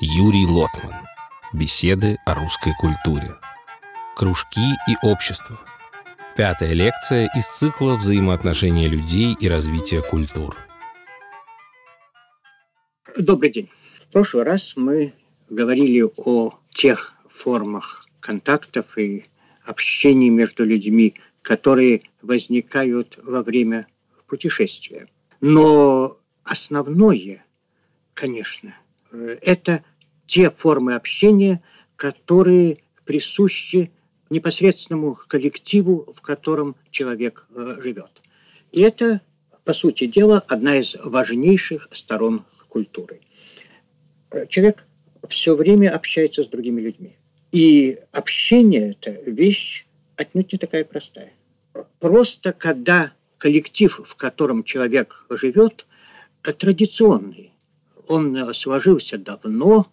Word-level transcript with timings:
Юрий 0.00 0.44
Лотман. 0.44 0.92
Беседы 1.52 2.18
о 2.26 2.34
русской 2.34 2.72
культуре. 2.80 3.30
Кружки 4.16 4.72
и 4.88 4.96
общество. 5.02 5.56
Пятая 6.36 6.72
лекция 6.72 7.30
из 7.36 7.46
цикла 7.46 7.94
«Взаимоотношения 7.94 8.88
людей 8.88 9.36
и 9.38 9.48
развитие 9.48 10.02
культур». 10.02 10.56
Добрый 13.16 13.52
день. 13.52 13.70
В 14.08 14.12
прошлый 14.12 14.42
раз 14.42 14.72
мы 14.74 15.14
говорили 15.48 16.04
о 16.16 16.58
тех 16.70 17.14
формах 17.30 18.08
контактов 18.18 18.98
и 18.98 19.26
общений 19.64 20.28
между 20.28 20.64
людьми, 20.64 21.14
которые 21.42 22.02
возникают 22.20 23.16
во 23.22 23.42
время 23.42 23.86
путешествия. 24.26 25.06
Но 25.40 26.18
основное, 26.42 27.44
конечно, 28.14 28.74
э, 29.12 29.38
это 29.40 29.84
те 30.26 30.50
формы 30.50 30.94
общения, 30.94 31.62
которые 31.96 32.78
присущи 33.04 33.90
непосредственному 34.30 35.18
коллективу, 35.28 36.12
в 36.16 36.20
котором 36.20 36.76
человек 36.90 37.46
э, 37.54 37.78
живет. 37.82 38.22
И 38.72 38.80
это, 38.80 39.20
по 39.64 39.72
сути 39.72 40.06
дела, 40.06 40.42
одна 40.48 40.76
из 40.76 40.96
важнейших 41.02 41.88
сторон 41.92 42.44
культуры. 42.68 43.20
Э, 44.30 44.46
человек 44.48 44.86
все 45.28 45.54
время 45.54 45.94
общается 45.94 46.42
с 46.42 46.48
другими 46.48 46.80
людьми. 46.80 47.16
И 47.52 47.98
общение– 48.12 48.90
это 49.02 49.10
вещь 49.10 49.86
отнюдь 50.16 50.52
не 50.52 50.58
такая 50.58 50.84
простая. 50.84 51.32
Просто 52.00 52.52
когда 52.52 53.12
коллектив, 53.38 54.00
в 54.04 54.14
котором 54.16 54.64
человек 54.64 55.24
живет, 55.30 55.86
традиционный, 56.42 57.52
он 58.06 58.52
сложился 58.54 59.18
давно, 59.18 59.86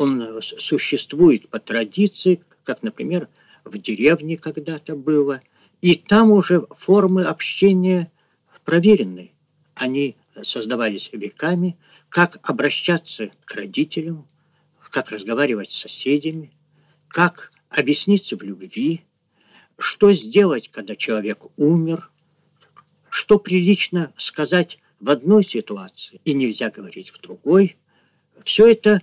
он 0.00 0.40
существует 0.42 1.50
по 1.50 1.58
традиции, 1.60 2.42
как, 2.64 2.82
например, 2.82 3.28
в 3.64 3.76
деревне 3.76 4.38
когда-то 4.38 4.96
было, 4.96 5.42
и 5.82 5.94
там 5.94 6.30
уже 6.30 6.66
формы 6.70 7.24
общения 7.24 8.10
проверены. 8.64 9.32
Они 9.74 10.16
создавались 10.42 11.10
веками, 11.12 11.76
как 12.08 12.38
обращаться 12.42 13.30
к 13.44 13.54
родителям, 13.54 14.26
как 14.90 15.10
разговаривать 15.10 15.70
с 15.70 15.82
соседями, 15.82 16.50
как 17.08 17.52
объясниться 17.68 18.38
в 18.38 18.42
любви, 18.42 19.02
что 19.78 20.12
сделать, 20.12 20.70
когда 20.70 20.96
человек 20.96 21.40
умер, 21.58 22.10
что 23.10 23.38
прилично 23.38 24.14
сказать 24.16 24.78
в 24.98 25.10
одной 25.10 25.44
ситуации 25.44 26.22
и 26.24 26.32
нельзя 26.32 26.70
говорить 26.70 27.10
в 27.10 27.20
другой. 27.20 27.76
Все 28.44 28.66
это 28.66 29.02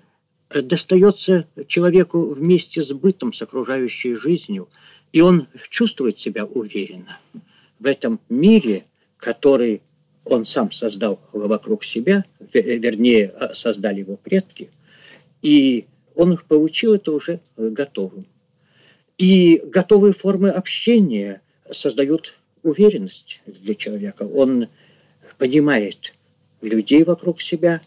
достается 0.50 1.48
человеку 1.68 2.34
вместе 2.34 2.82
с 2.82 2.92
бытом, 2.92 3.34
с 3.34 3.42
окружающей 3.42 4.16
жизнью, 4.16 4.70
и 5.12 5.22
он 5.22 5.48
чувствует 5.70 6.20
себя 6.20 6.46
уверенно 6.46 7.20
в 7.80 7.86
этом 7.86 8.20
мире, 8.30 8.86
который 9.18 9.82
он 10.24 10.46
сам 10.46 10.72
создал 10.72 11.20
вокруг 11.32 11.84
себя, 11.84 12.26
вернее, 12.54 13.34
создали 13.54 14.00
его 14.00 14.18
предки, 14.18 14.70
и 15.42 15.86
он 16.16 16.38
получил 16.38 16.96
это 16.96 17.12
уже 17.12 17.40
готовым. 17.56 18.26
И 19.18 19.62
готовые 19.66 20.14
формы 20.14 20.50
общения 20.50 21.42
создают 21.72 22.36
уверенность 22.64 23.42
для 23.46 23.76
человека. 23.76 24.24
Он 24.24 24.68
понимает 25.38 26.14
людей 26.62 27.04
вокруг 27.04 27.42
себя, 27.42 27.82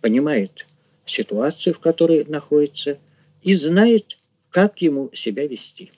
понимает 0.00 0.66
ситуацию, 1.06 1.74
в 1.74 1.78
которой 1.78 2.24
находится, 2.24 2.98
и 3.42 3.54
знает, 3.54 4.18
как 4.50 4.82
ему 4.82 5.10
себя 5.14 5.46
вести. 5.46 5.92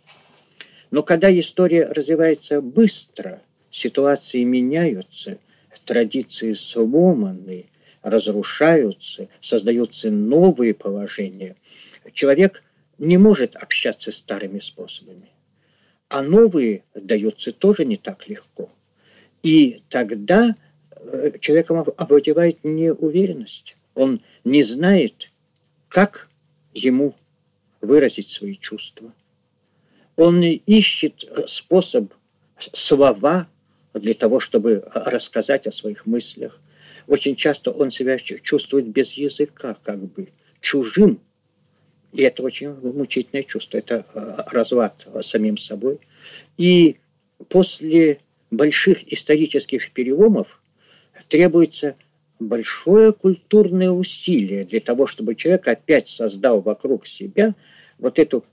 Но 0.91 1.03
когда 1.03 1.37
история 1.37 1.87
развивается 1.87 2.61
быстро, 2.61 3.43
ситуации 3.71 4.45
меняются, 4.45 5.39
традиции 5.85 6.53
сломаны, 6.53 7.67
разрушаются, 8.03 9.29
создаются 9.41 10.11
новые 10.11 10.75
положения, 10.75 11.57
человек 12.13 12.63
не 12.99 13.17
может 13.17 13.57
общаться 13.57 14.13
старыми 14.13 14.59
способами. 14.61 15.31
А 16.09 16.23
новые 16.23 16.85
даются 16.95 17.53
тоже 17.53 17.85
не 17.85 17.97
так 17.97 18.29
легко. 18.29 18.71
И 19.43 19.83
тогда 19.89 20.57
э, 20.91 21.33
человеком 21.41 21.85
овладевает 21.97 22.65
неуверенность. 22.65 23.77
Он 23.95 24.21
не 24.51 24.63
знает, 24.63 25.31
как 25.89 26.29
ему 26.75 27.15
выразить 27.81 28.31
свои 28.31 28.57
чувства. 28.57 29.13
Он 30.17 30.43
ищет 30.43 31.25
э, 31.25 31.47
способ, 31.47 32.13
слова 32.59 33.49
для 33.95 34.15
того, 34.15 34.41
чтобы 34.41 34.73
э, 34.73 34.83
рассказать 34.95 35.67
о 35.67 35.73
своих 35.73 36.07
мыслях. 36.07 36.61
Очень 37.07 37.37
часто 37.37 37.71
он 37.71 37.91
себя 37.91 38.19
чувствует 38.19 38.89
без 38.89 39.13
языка, 39.13 39.77
как 39.83 39.99
бы 39.99 40.29
чужим. 40.61 41.21
И 42.13 42.23
это 42.23 42.43
очень 42.43 42.75
мучительное 42.81 43.45
чувство. 43.45 43.79
Это 43.79 44.05
э, 44.13 44.43
развод 44.51 45.07
самим 45.23 45.57
собой. 45.57 46.01
И 46.57 46.97
после 47.49 48.19
больших 48.51 49.11
исторических 49.13 49.93
переломов 49.93 50.61
требуется 51.29 51.97
большое 52.39 53.13
культурное 53.13 53.91
усилие 53.91 54.65
для 54.65 54.81
того, 54.81 55.07
чтобы 55.07 55.35
человек 55.35 55.67
опять 55.69 56.09
создал 56.09 56.61
вокруг 56.61 57.07
себя 57.07 57.55
вот 57.99 58.19
эту 58.19 58.45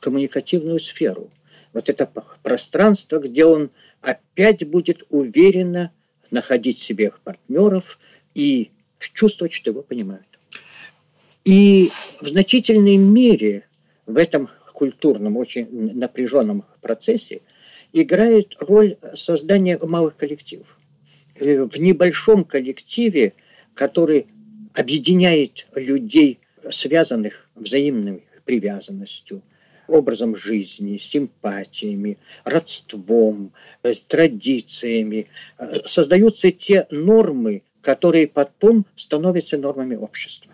коммуникативную 0.00 0.78
сферу, 0.78 1.30
вот 1.72 1.88
это 1.88 2.10
пространство, 2.42 3.18
где 3.18 3.44
он 3.44 3.70
опять 4.00 4.66
будет 4.66 5.02
уверенно 5.10 5.92
находить 6.30 6.78
себе 6.78 7.12
партнеров 7.24 7.98
и 8.34 8.70
чувствовать, 8.98 9.52
что 9.52 9.70
его 9.70 9.82
понимают. 9.82 10.26
И 11.44 11.90
в 12.20 12.28
значительной 12.28 12.96
мере 12.96 13.66
в 14.06 14.16
этом 14.16 14.50
культурном, 14.72 15.36
очень 15.36 15.66
напряженном 15.94 16.64
процессе 16.80 17.40
играет 17.92 18.54
роль 18.60 18.96
создания 19.14 19.78
малых 19.78 20.16
коллективов. 20.16 20.77
Э, 21.40 21.64
в 21.64 21.76
небольшом 21.76 22.44
коллективе, 22.44 23.34
который 23.74 24.26
объединяет 24.74 25.66
людей, 25.74 26.40
связанных 26.70 27.48
взаимной 27.54 28.24
привязанностью, 28.44 29.42
образом 29.86 30.36
жизни, 30.36 30.98
симпатиями, 30.98 32.18
родством, 32.44 33.52
э, 33.82 33.92
традициями, 34.06 35.28
э, 35.58 35.80
создаются 35.84 36.50
те 36.50 36.86
нормы, 36.90 37.62
которые 37.82 38.26
потом 38.26 38.84
становятся 38.96 39.56
нормами 39.58 39.96
общества. 39.96 40.52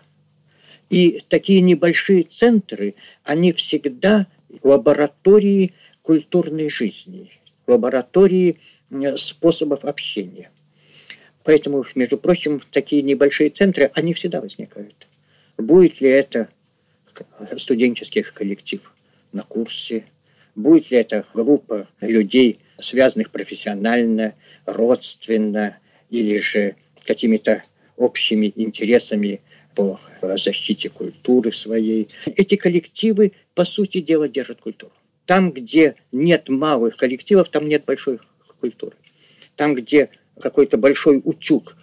И 0.89 1.21
такие 1.27 1.61
небольшие 1.61 2.23
центры, 2.23 2.95
они 3.23 3.51
всегда 3.53 4.27
лаборатории 4.61 5.73
культурной 6.03 6.69
жизни, 6.69 7.31
лаборатории 7.65 8.59
способов 9.17 9.83
общения. 9.83 10.51
Поэтому, 11.45 11.85
между 11.93 12.17
прочим, 12.17 12.59
такие 12.71 13.03
небольшие 13.03 13.51
центры, 13.51 13.91
они 13.93 14.15
всегда 14.15 14.41
возникают. 14.41 15.07
Будет 15.57 16.01
ли 16.01 16.09
это 16.09 16.49
студенческий 17.55 18.23
коллектив 18.23 18.81
на 19.31 19.43
курсе, 19.43 20.05
будет 20.55 20.89
ли 20.89 20.97
это 20.97 21.23
группа 21.35 21.87
людей, 22.01 22.59
связанных 22.79 23.29
профессионально, 23.29 24.33
родственно, 24.65 25.77
или 26.09 26.39
же 26.39 26.75
какими-то 27.05 27.63
общими 27.95 28.51
интересами 28.55 29.41
по 29.75 29.99
защите 30.21 30.89
культуры 30.89 31.51
своей. 31.51 32.09
Эти 32.25 32.55
коллективы, 32.55 33.33
по 33.53 33.65
сути 33.65 34.01
дела, 34.01 34.27
держат 34.27 34.61
культуру. 34.61 34.93
Там, 35.27 35.51
где 35.51 35.95
нет 36.11 36.49
малых 36.49 36.97
коллективов, 36.97 37.49
там 37.49 37.67
нет 37.67 37.85
большой 37.85 38.19
культуры. 38.59 38.95
Там, 39.55 39.75
где 39.75 40.09
какой-то 40.39 40.77
большой 40.77 41.21
утюг 41.23 41.75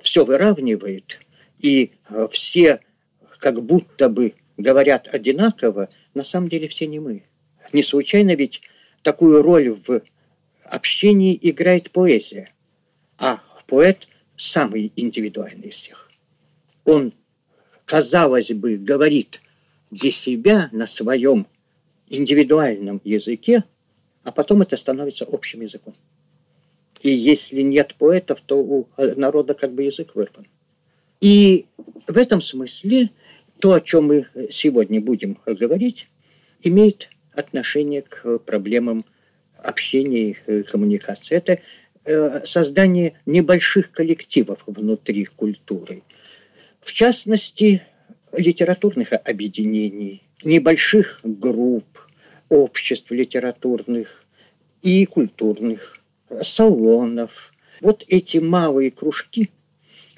все 0.00 0.24
выравнивает, 0.24 1.18
и 1.58 1.92
э, 2.08 2.28
все 2.30 2.80
как 3.38 3.62
будто 3.62 4.08
бы 4.08 4.34
говорят 4.56 5.08
одинаково, 5.12 5.88
на 6.14 6.24
самом 6.24 6.48
деле 6.48 6.68
все 6.68 6.86
не 6.86 7.00
мы. 7.00 7.24
Не 7.72 7.82
случайно 7.82 8.34
ведь 8.34 8.62
такую 9.02 9.42
роль 9.42 9.70
в 9.70 10.02
общении 10.64 11.38
играет 11.40 11.90
поэзия, 11.90 12.52
а 13.18 13.42
поэт 13.66 14.08
самый 14.36 14.92
индивидуальный 14.96 15.68
из 15.68 15.74
всех. 15.74 16.10
Он, 16.84 17.12
казалось 17.84 18.50
бы, 18.52 18.76
говорит 18.76 19.40
для 19.90 20.10
себя 20.10 20.68
на 20.72 20.86
своем 20.86 21.46
индивидуальном 22.08 23.00
языке, 23.04 23.64
а 24.24 24.32
потом 24.32 24.62
это 24.62 24.76
становится 24.76 25.24
общим 25.24 25.60
языком. 25.62 25.94
И 27.02 27.10
если 27.10 27.62
нет 27.62 27.94
поэтов, 27.98 28.40
то 28.40 28.58
у 28.58 28.88
народа 28.96 29.54
как 29.54 29.72
бы 29.72 29.84
язык 29.84 30.14
вырван. 30.14 30.46
И 31.20 31.66
в 32.06 32.16
этом 32.16 32.40
смысле 32.40 33.10
то, 33.60 33.72
о 33.72 33.80
чем 33.80 34.06
мы 34.06 34.26
сегодня 34.50 35.00
будем 35.00 35.38
говорить, 35.46 36.08
имеет 36.62 37.10
отношение 37.32 38.02
к 38.02 38.38
проблемам 38.38 39.04
общения 39.56 40.36
и 40.46 40.62
коммуникации. 40.62 41.36
Это 41.36 41.60
э, 42.04 42.42
создание 42.44 43.20
небольших 43.26 43.90
коллективов 43.90 44.62
внутри 44.66 45.24
культуры. 45.24 46.02
В 46.80 46.92
частности, 46.92 47.82
литературных 48.32 49.12
объединений, 49.12 50.22
небольших 50.44 51.20
групп, 51.22 51.86
обществ 52.48 53.10
литературных 53.10 54.24
и 54.82 55.04
культурных, 55.06 55.97
салонов. 56.42 57.30
Вот 57.80 58.04
эти 58.08 58.38
малые 58.38 58.90
кружки, 58.90 59.50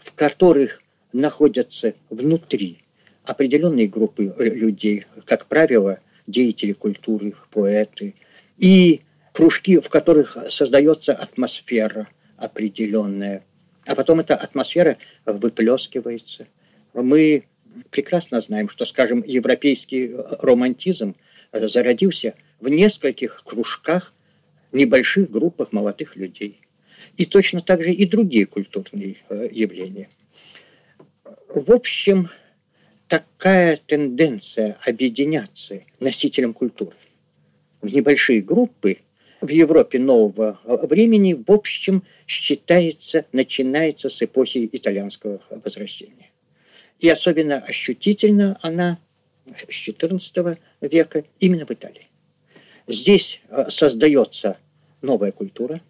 в 0.03 0.13
которых 0.15 0.83
находятся 1.13 1.95
внутри 2.09 2.79
определенные 3.25 3.87
группы 3.87 4.35
людей, 4.39 5.07
как 5.27 5.47
правило, 5.47 6.01
деятели 6.27 6.73
культуры, 6.73 7.35
поэты, 7.51 8.15
и 8.57 9.03
кружки, 9.33 9.79
в 9.79 9.89
которых 9.89 10.37
создается 10.49 11.15
атмосфера 11.15 12.09
определенная, 12.37 13.45
а 13.85 13.95
потом 13.95 14.21
эта 14.21 14.37
атмосфера 14.37 14.97
выплескивается. 15.27 16.47
Мы 16.95 17.45
прекрасно 17.91 18.41
знаем, 18.41 18.69
что, 18.69 18.85
скажем, 18.85 19.23
европейский 19.27 20.13
романтизм 20.41 21.15
зародился 21.53 22.35
в 22.61 22.69
нескольких 22.69 23.43
кружках, 23.45 24.13
небольших 24.73 25.31
группах 25.31 25.73
молодых 25.73 26.17
людей. 26.17 26.61
И 27.17 27.25
точно 27.27 27.61
так 27.61 27.83
же 27.83 27.93
и 27.93 28.07
другие 28.07 28.47
культурные 28.47 29.17
э, 29.29 29.49
явления. 29.51 30.09
В 31.49 31.73
общем, 31.73 32.31
такая 33.09 33.79
тенденция 33.87 34.79
объединяться 34.85 35.83
носителям 35.99 36.55
культуры 36.55 36.97
в 37.81 37.93
небольшие 37.93 38.43
группы 38.43 38.99
в 39.41 39.49
Европе 39.49 39.99
нового 39.99 40.61
времени, 40.65 41.33
в 41.33 41.51
общем, 41.51 42.03
считается, 42.27 43.25
начинается 43.33 44.09
с 44.11 44.23
эпохи 44.23 44.69
итальянского 44.71 45.41
возрождения. 45.51 46.31
И 46.99 47.09
особенно 47.09 47.57
ощутительно 47.57 48.59
она 48.61 48.99
с 49.47 49.89
XIV 49.89 50.59
века 50.83 51.25
именно 51.39 51.65
в 51.65 51.71
Италии. 51.71 52.10
Здесь 52.91 53.41
э, 53.49 53.67
создается 53.69 54.59
новая 55.01 55.31
культура, 55.31 55.81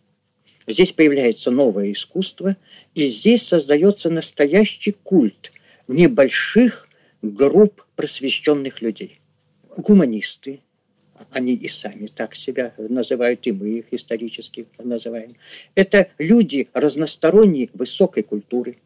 здесь 0.67 0.93
появляется 0.93 1.51
новое 1.51 1.93
искусство, 1.93 2.59
и 2.95 3.09
здесь 3.09 3.49
создается 3.49 4.11
настоящий 4.11 4.93
культ 4.93 5.51
небольших 5.89 6.89
групп 7.23 7.87
просвещенных 7.97 8.83
людей. 8.83 9.19
Гуманисты, 9.79 10.61
они 11.31 11.55
и 11.55 11.69
сами 11.69 12.07
так 12.07 12.35
себя 12.35 12.75
называют, 12.77 13.47
и 13.47 13.53
мы 13.53 13.79
их 13.79 13.87
исторически 13.93 14.67
называем. 14.77 15.37
Это 15.75 16.11
люди 16.19 16.69
разносторонней 16.75 17.71
высокой 17.73 18.25
культуры. 18.25 18.77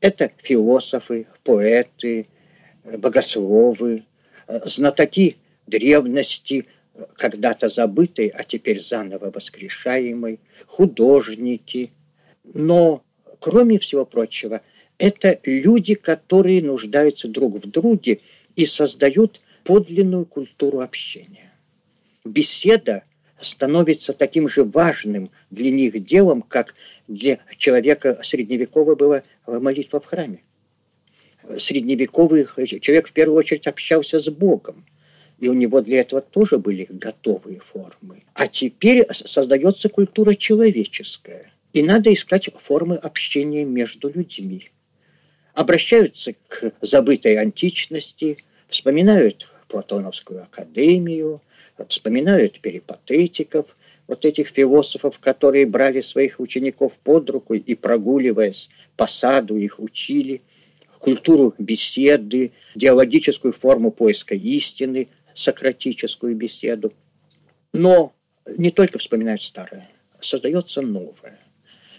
Это 0.00 0.30
философы, 0.36 1.26
поэты, 1.42 2.26
богословы, 2.84 4.04
знатоки 4.46 5.38
древности, 5.66 6.66
когда-то 7.16 7.68
забытой, 7.68 8.28
а 8.28 8.44
теперь 8.44 8.80
заново 8.80 9.30
воскрешаемой, 9.30 10.40
художники. 10.66 11.92
Но, 12.54 13.02
кроме 13.38 13.78
всего 13.78 14.04
прочего, 14.04 14.62
это 14.98 15.38
люди, 15.44 15.94
которые 15.94 16.62
нуждаются 16.62 17.28
друг 17.28 17.64
в 17.64 17.70
друге 17.70 18.20
и 18.56 18.66
создают 18.66 19.40
подлинную 19.64 20.26
культуру 20.26 20.80
общения. 20.80 21.52
Беседа 22.24 23.04
становится 23.38 24.12
таким 24.12 24.48
же 24.48 24.64
важным 24.64 25.30
для 25.50 25.70
них 25.70 26.04
делом, 26.04 26.42
как 26.42 26.74
для 27.08 27.40
человека 27.56 28.20
средневекового 28.22 28.94
была 28.94 29.22
молитва 29.46 30.00
в 30.00 30.06
храме. 30.06 30.42
Средневековый 31.58 32.46
человек 32.80 33.08
в 33.08 33.12
первую 33.12 33.38
очередь 33.38 33.66
общался 33.66 34.20
с 34.20 34.28
Богом, 34.28 34.84
и 35.40 35.48
у 35.48 35.54
него 35.54 35.80
для 35.80 36.00
этого 36.00 36.20
тоже 36.20 36.58
были 36.58 36.86
готовые 36.88 37.60
формы. 37.60 38.22
А 38.34 38.46
теперь 38.46 39.06
создается 39.10 39.88
культура 39.88 40.34
человеческая, 40.34 41.50
и 41.72 41.82
надо 41.82 42.12
искать 42.12 42.50
формы 42.62 42.96
общения 42.96 43.64
между 43.64 44.10
людьми. 44.10 44.70
Обращаются 45.54 46.34
к 46.48 46.72
забытой 46.80 47.36
античности, 47.36 48.36
вспоминают 48.68 49.48
Платоновскую 49.68 50.42
академию, 50.42 51.40
вспоминают 51.88 52.60
перипатетиков, 52.60 53.66
вот 54.08 54.24
этих 54.24 54.48
философов, 54.48 55.20
которые 55.20 55.66
брали 55.66 56.00
своих 56.00 56.40
учеников 56.40 56.92
под 57.04 57.30
руку 57.30 57.54
и, 57.54 57.74
прогуливаясь 57.76 58.68
по 58.96 59.06
саду, 59.06 59.56
их 59.56 59.78
учили, 59.78 60.42
культуру 61.00 61.54
беседы, 61.58 62.52
диалогическую 62.74 63.52
форму 63.52 63.90
поиска 63.90 64.34
истины, 64.34 65.08
сократическую 65.40 66.36
беседу. 66.36 66.92
Но 67.72 68.12
не 68.46 68.70
только 68.70 68.98
вспоминают 68.98 69.42
старое, 69.42 69.88
создается 70.20 70.82
новое. 70.82 71.38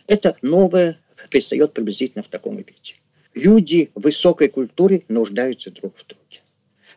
Это 0.07 0.37
новое 0.41 0.99
предстает 1.29 1.73
приблизительно 1.73 2.23
в 2.23 2.27
таком 2.27 2.57
виде. 2.57 2.95
Люди 3.33 3.91
высокой 3.95 4.49
культуры 4.49 5.03
нуждаются 5.07 5.71
друг 5.71 5.97
в 5.97 6.05
друге. 6.05 6.41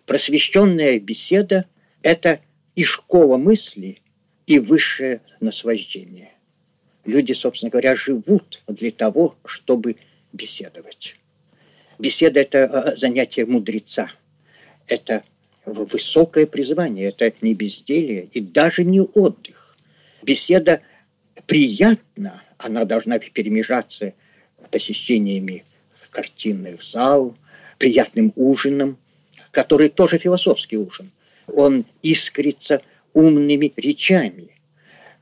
Просвещенная 0.07 0.99
беседа– 0.99 1.67
это 2.03 2.41
и 2.75 2.85
школа 2.85 3.37
мысли, 3.37 4.03
и 4.47 4.59
высшее 4.59 5.23
наслаждение. 5.41 6.33
Люди, 7.05 7.33
собственно 7.33 7.71
говоря, 7.71 7.95
живут 7.95 8.63
для 8.67 8.91
того, 8.91 9.37
чтобы 9.45 9.97
беседовать. 10.33 11.17
Беседа– 11.99 12.41
это 12.41 12.65
а, 12.65 12.97
занятие 12.97 13.47
мудреца. 13.47 14.11
Это 14.87 15.23
высокое 15.67 16.47
призвание, 16.47 17.09
это 17.09 17.33
не 17.41 17.55
безделие 17.55 18.29
и 18.33 18.41
даже 18.41 18.85
не 18.85 19.01
отдых. 19.01 19.77
Беседа 20.23 20.83
приятна, 21.47 22.43
она 22.59 22.85
должна 22.85 23.19
перемежаться 23.19 24.15
посещениями 24.71 25.65
картинных 26.15 26.83
зал, 26.83 27.37
приятным 27.79 28.33
ужином, 28.37 28.97
который 29.51 29.89
тоже 29.89 30.19
философский 30.19 30.79
ужин. 30.79 31.11
Он 31.47 31.85
искрится 32.03 32.81
умными 33.13 33.73
речами. 33.77 34.51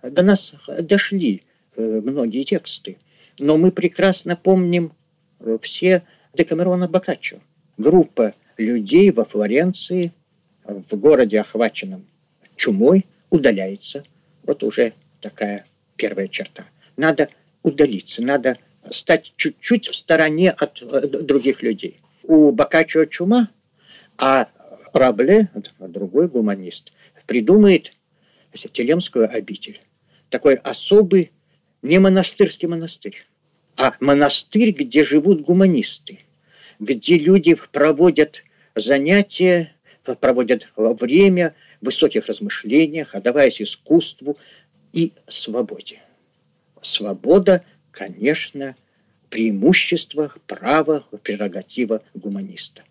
До 0.03 0.23
нас 0.23 0.55
дошли 0.67 1.43
э, 1.77 2.01
многие 2.05 2.45
тексты, 2.45 2.99
но 3.39 3.57
мы 3.57 3.73
прекрасно 3.73 4.37
помним 4.37 4.93
э, 5.41 5.59
все 5.63 6.03
Декамерона 6.35 6.89
Боккаччо. 6.89 7.39
Группа 7.79 8.35
людей 8.57 9.11
во 9.11 9.25
Флоренции, 9.25 10.13
в 10.65 10.97
городе, 10.97 11.41
охваченном 11.41 12.07
чумой, 12.57 13.07
удаляется. 13.31 14.05
Вот 14.43 14.63
уже 14.63 14.93
такая 15.21 15.67
первая 15.97 16.29
черта. 16.29 16.67
Надо 16.97 17.29
удалиться, 17.63 18.23
надо 18.23 18.59
стать 18.91 19.33
чуть-чуть 19.37 19.89
в 19.89 19.95
стороне 19.95 20.51
от 20.51 20.83
э, 20.83 21.07
других 21.07 21.63
людей. 21.63 22.01
У 22.23 22.51
Боккаччо 22.53 23.05
чума, 23.07 23.49
а 24.19 24.49
Рабле, 24.93 25.49
другой 25.79 26.29
гуманист, 26.29 26.93
придумает 27.27 27.93
Телемскую 28.53 29.35
обитель. 29.35 29.81
Такой 30.29 30.57
особый 30.57 31.33
не 31.81 31.99
монастырский 31.99 32.69
монастырь, 32.69 33.25
а 33.77 33.95
монастырь, 34.01 34.71
где 34.73 35.05
живут 35.05 35.43
гуманисты, 35.43 36.21
где 36.79 37.19
люди 37.19 37.57
проводят 37.73 38.45
занятия, 38.75 39.75
проводят 40.21 40.69
время 40.77 41.55
в 41.81 41.87
высоких 41.87 42.27
размышлениях, 42.27 43.15
отдаваясь 43.15 43.61
искусству 43.61 44.37
и 44.93 45.13
свободе. 45.29 46.01
Свобода 46.81 47.65
конечно, 47.93 48.75
преимущество, 49.31 50.33
право, 50.47 51.05
прерогатива 51.23 52.03
гуманиста. 52.15 52.83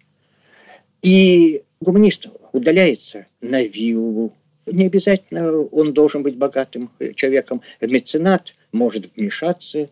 И 1.01 1.63
гуманист 1.81 2.27
удаляется 2.53 3.25
на 3.41 3.63
виллу. 3.63 4.33
Не 4.65 4.85
обязательно 4.85 5.57
он 5.57 5.93
должен 5.93 6.23
быть 6.23 6.37
богатым 6.37 6.91
человеком. 7.15 7.61
Меценат 7.81 8.53
может 8.71 9.11
вмешаться, 9.15 9.89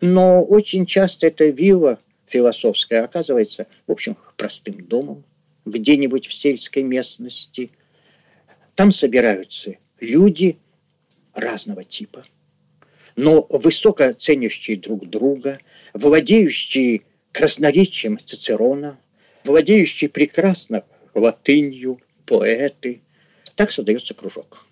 но 0.00 0.44
очень 0.44 0.84
часто 0.84 1.28
эта 1.28 1.46
вилла 1.46 1.98
философская 2.26 3.04
оказывается, 3.04 3.66
в 3.86 3.92
общем, 3.92 4.16
простым 4.36 4.84
домом, 4.86 5.22
где-нибудь 5.64 6.26
в 6.26 6.34
сельской 6.34 6.82
местности. 6.82 7.70
Там 8.74 8.92
собираются 8.92 9.76
люди 10.00 10.58
разного 11.34 11.84
типа– 11.84 12.24
но 13.16 13.46
высоко 13.48 14.12
ценящие 14.12 14.76
друг 14.76 15.08
друга, 15.08 15.58
владеющие 15.92 17.02
красноречием 17.32 18.18
Цицерона, 18.24 18.98
владеющие 19.44 20.08
прекрасно 20.08 20.84
латынью, 21.14 22.00
поэты. 22.26 23.02
Так 23.54 23.70
создается 23.70 24.14
кружок. 24.14 24.64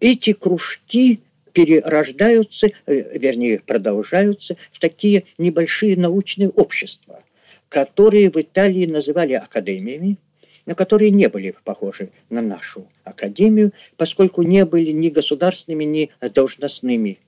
Эти 0.00 0.32
кружки 0.32 1.20
перерождаются, 1.52 2.68
э, 2.86 3.18
вернее, 3.18 3.60
продолжаются 3.60 4.56
в 4.72 4.80
такие 4.80 5.24
небольшие 5.38 5.96
научные 5.96 6.48
общества, 6.48 7.22
которые 7.68 8.30
в 8.30 8.40
Италии 8.40 8.86
называли 8.86 9.34
академиями, 9.34 10.18
но 10.66 10.74
которые 10.74 11.10
не 11.10 11.28
были 11.28 11.54
похожи 11.64 12.10
на 12.30 12.40
нашу 12.40 12.86
академию, 13.04 13.72
поскольку 13.96 14.42
не 14.42 14.64
были 14.64 14.90
ни 14.92 15.08
государственными, 15.08 15.84
ни 15.84 16.10
должностными 16.20 17.18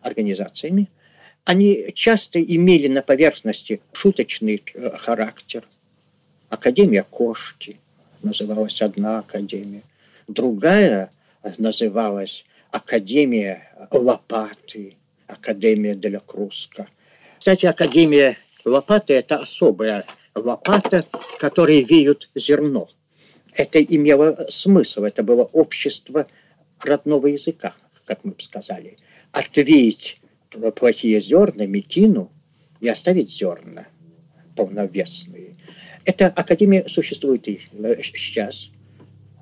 организациями. 0.00 0.88
Они 1.44 1.92
часто 1.94 2.42
имели 2.42 2.88
на 2.88 3.02
поверхности 3.02 3.80
шуточный 3.92 4.62
э, 4.74 4.96
характер. 4.98 5.64
Академия 6.48 7.02
кошки 7.02 7.78
называлась 8.22 8.80
одна 8.82 9.20
академия, 9.20 9.82
другая 10.26 11.10
называлась 11.58 12.44
Академия 12.70 13.70
Лопаты, 13.90 14.96
Академия 15.26 15.94
Деля 15.94 16.20
Круска. 16.24 16.88
Кстати, 17.38 17.66
Академия 17.66 18.36
Лопаты– 18.64 19.12
это 19.14 19.38
особая 19.38 20.04
лопата, 20.36 21.06
которой 21.38 21.82
веют 21.82 22.30
зерно. 22.34 22.88
Это 23.54 23.82
имело 23.82 24.46
смысл, 24.50 25.04
это 25.04 25.22
было 25.22 25.44
общество 25.44 26.26
родного 26.80 27.28
языка, 27.28 27.74
как 28.04 28.24
мы 28.24 28.32
бы 28.32 28.40
сказали. 28.42 28.98
Отвеять 29.32 30.20
плохие 30.74 31.20
зерна, 31.20 31.66
мекину 31.66 32.30
и 32.80 32.88
оставить 32.88 33.30
зерна 33.30 33.86
полновесные. 34.54 35.56
Эта 36.04 36.26
академия 36.26 36.86
существует 36.88 37.48
и 37.48 37.60
сейчас. 38.02 38.70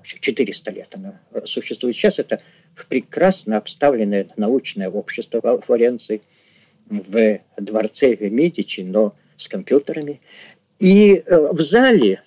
400 0.05 0.71
лет 0.71 0.89
она 0.93 1.21
существует 1.45 1.97
сейчас. 1.97 2.19
Это 2.19 2.41
прекрасно 2.89 3.57
обставленное 3.57 4.29
научное 4.37 4.89
общество 4.89 5.41
в 5.43 5.61
Флоренции, 5.63 6.23
в 6.87 7.41
дворце 7.57 8.15
Медичи, 8.17 8.81
но 8.81 9.15
с 9.37 9.49
компьютерами. 9.49 10.21
И 10.85 11.15
э, 11.25 11.49
в 11.51 11.63
зале 11.63 12.23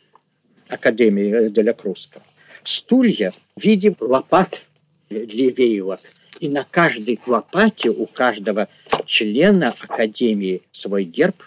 Академии 0.67 1.49
Деля 1.49 1.73
Круска 1.73 2.23
стулья 2.63 3.31
в 3.55 3.63
виде 3.63 3.95
лопат 3.99 4.63
для 5.11 5.51
веялок. 5.51 5.99
И 6.39 6.49
на 6.49 6.63
каждой 6.63 7.19
лопате 7.27 7.91
у 7.91 8.07
каждого 8.07 8.67
члена 9.05 9.75
Академии 9.79 10.63
свой 10.71 11.03
герб, 11.03 11.43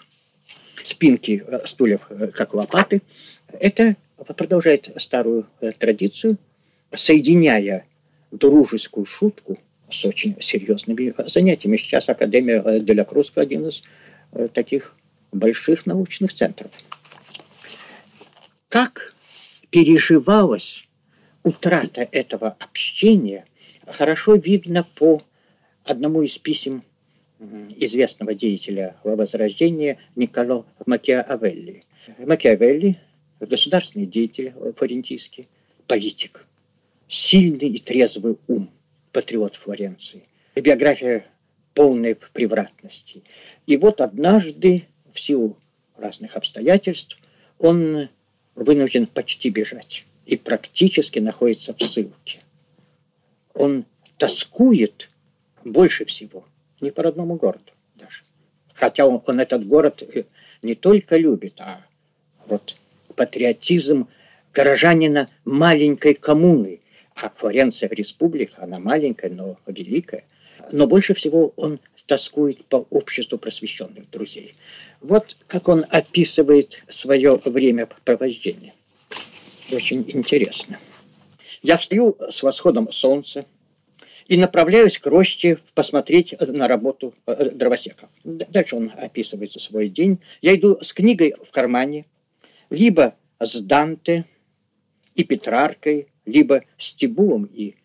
спинки 0.83 1.43
э, 1.45 1.59
стульев 1.65 1.99
э, 2.11 2.27
как 2.27 2.53
лопаты. 2.53 3.01
Это 3.59 3.97
продолжает 4.37 4.89
старую 4.95 5.47
традицию, 5.79 6.37
соединяя 6.95 7.85
дружескую 8.31 9.05
шутку 9.05 9.59
с 9.89 10.05
очень 10.05 10.37
серьезными 10.39 11.13
занятиями. 11.27 11.75
Сейчас 11.75 12.07
Академия 12.07 12.79
Деля 12.79 13.03
Круска 13.03 13.41
один 13.41 13.67
из 13.67 13.83
таких 14.53 14.95
больших 15.33 15.85
научных 15.85 16.33
центров. 16.33 16.71
Как 18.71 19.13
переживалась 19.69 20.87
утрата 21.43 22.07
этого 22.09 22.55
общения, 22.57 23.45
хорошо 23.85 24.35
видно 24.35 24.87
по 24.95 25.21
одному 25.83 26.21
из 26.21 26.37
писем 26.37 26.81
известного 27.75 28.33
деятеля 28.33 28.95
Возрождения 29.03 29.97
Николо 30.15 30.65
Макиавелли. 30.85 31.83
Макиавелли– 32.17 32.97
государственный 33.41 34.05
деятель 34.05 34.53
флорентийский, 34.77 35.49
политик, 35.85 36.47
сильный 37.09 37.71
и 37.71 37.77
трезвый 37.77 38.37
ум, 38.47 38.71
патриот 39.11 39.57
Флоренции. 39.57 40.23
Биография 40.55 41.25
полной 41.73 42.15
превратности. 42.15 43.23
И 43.67 43.75
вот 43.75 43.99
однажды 43.99 44.85
в 45.13 45.19
силу 45.19 45.57
разных 45.97 46.37
обстоятельств 46.37 47.19
он 47.59 48.07
вынужден 48.55 49.07
почти 49.07 49.49
бежать 49.49 50.05
и 50.25 50.37
практически 50.37 51.19
находится 51.19 51.73
в 51.73 51.81
ссылке. 51.81 52.41
Он 53.53 53.85
тоскует 54.17 55.09
больше 55.63 56.05
всего 56.05 56.45
не 56.79 56.91
по 56.91 57.03
родному 57.03 57.35
городу 57.35 57.71
даже. 57.95 58.23
Хотя 58.73 59.05
он, 59.05 59.21
он 59.25 59.39
этот 59.39 59.65
город 59.67 60.03
э, 60.03 60.23
не 60.61 60.75
только 60.75 61.17
любит, 61.17 61.59
а 61.59 61.85
вот 62.47 62.75
патриотизм 63.15 64.07
горожанина 64.53 65.29
маленькой 65.45 66.13
коммуны. 66.13 66.79
А 67.15 67.29
Флоренция 67.29 67.89
республика, 67.89 68.63
она 68.63 68.79
маленькая, 68.79 69.29
но 69.29 69.57
великая. 69.67 70.23
Но 70.71 70.87
больше 70.87 71.13
всего 71.13 71.53
он 71.55 71.79
тоскует 72.07 72.65
по 72.65 72.85
обществу 72.89 73.37
просвещенных 73.37 74.09
друзей. 74.09 74.55
Вот 75.01 75.35
как 75.47 75.67
он 75.67 75.85
описывает 75.89 76.83
свое 76.87 77.41
время 77.43 77.89
провождения. 78.05 78.75
Очень 79.71 80.05
интересно. 80.07 80.79
Я 81.63 81.77
встаю 81.77 82.17
с 82.29 82.43
восходом 82.43 82.91
солнца 82.91 83.45
и 84.27 84.37
направляюсь 84.37 84.99
к 84.99 85.07
роще 85.07 85.57
посмотреть 85.73 86.35
на 86.39 86.67
работу 86.67 87.15
э, 87.25 87.49
дровосеков. 87.49 88.09
Дальше 88.23 88.75
он 88.75 88.91
описывает 88.95 89.51
свой 89.53 89.89
день. 89.89 90.19
Я 90.41 90.55
иду 90.55 90.77
с 90.81 90.93
книгой 90.93 91.33
в 91.43 91.51
кармане, 91.51 92.05
либо 92.69 93.15
с 93.39 93.59
Данте 93.59 94.25
и 95.15 95.23
Петраркой, 95.23 96.09
либо 96.25 96.63
с 96.77 96.93
Тибулом 96.93 97.45
и 97.45 97.75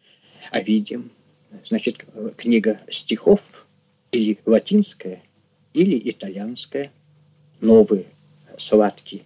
Овидием. 0.51 1.11
Значит, 1.65 2.05
книга 2.37 2.81
стихов 2.91 3.41
или 4.13 4.39
латинская, 4.45 5.23
или 5.73 5.99
итальянская– 6.11 6.93
новый 7.61 8.07
сладкий 8.59 9.25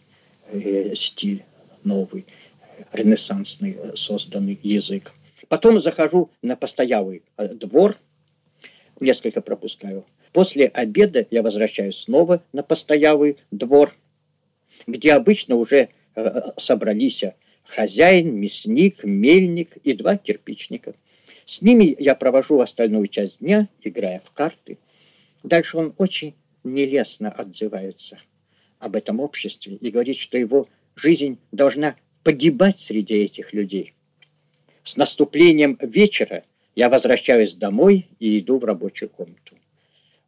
э, 0.50 0.94
стиль, 0.94 1.44
новый 1.84 2.26
ренессансный 2.92 3.76
э, 3.78 3.96
созданный 3.96 4.58
язык. 4.62 5.12
Потом 5.48 5.80
захожу 5.80 6.30
на 6.42 6.56
постоялый 6.56 7.22
э, 7.36 7.48
двор, 7.48 7.96
несколько 9.00 9.40
пропускаю. 9.40 10.04
После 10.32 10.66
обеда 10.66 11.26
я 11.30 11.42
возвращаюсь 11.42 11.96
снова 11.96 12.42
на 12.52 12.62
постоялый 12.62 13.38
двор, 13.50 13.94
где 14.86 15.14
обычно 15.14 15.56
уже 15.56 15.88
собрались 16.56 17.24
хозяин, 17.64 18.36
мясник, 18.36 19.02
мельник 19.04 19.76
и 19.78 19.92
два 19.94 20.16
кирпичника. 20.16 20.94
С 21.46 21.62
ними 21.62 21.96
я 21.98 22.14
провожу 22.14 22.60
остальную 22.60 23.08
часть 23.08 23.38
дня, 23.38 23.68
играя 23.82 24.22
в 24.24 24.30
карты. 24.30 24.78
Дальше 25.42 25.78
он 25.78 25.94
очень 25.98 26.34
нелестно 26.64 27.30
отзывается 27.30 28.18
об 28.78 28.96
этом 28.96 29.20
обществе 29.20 29.76
и 29.76 29.90
говорит, 29.90 30.16
что 30.16 30.38
его 30.38 30.68
жизнь 30.94 31.38
должна 31.52 31.96
погибать 32.22 32.80
среди 32.80 33.14
этих 33.14 33.52
людей. 33.52 33.94
С 34.82 34.96
наступлением 34.96 35.78
вечера 35.80 36.44
я 36.74 36.88
возвращаюсь 36.88 37.54
домой 37.54 38.08
и 38.18 38.38
иду 38.38 38.58
в 38.58 38.64
рабочую 38.64 39.08
комнату. 39.10 39.56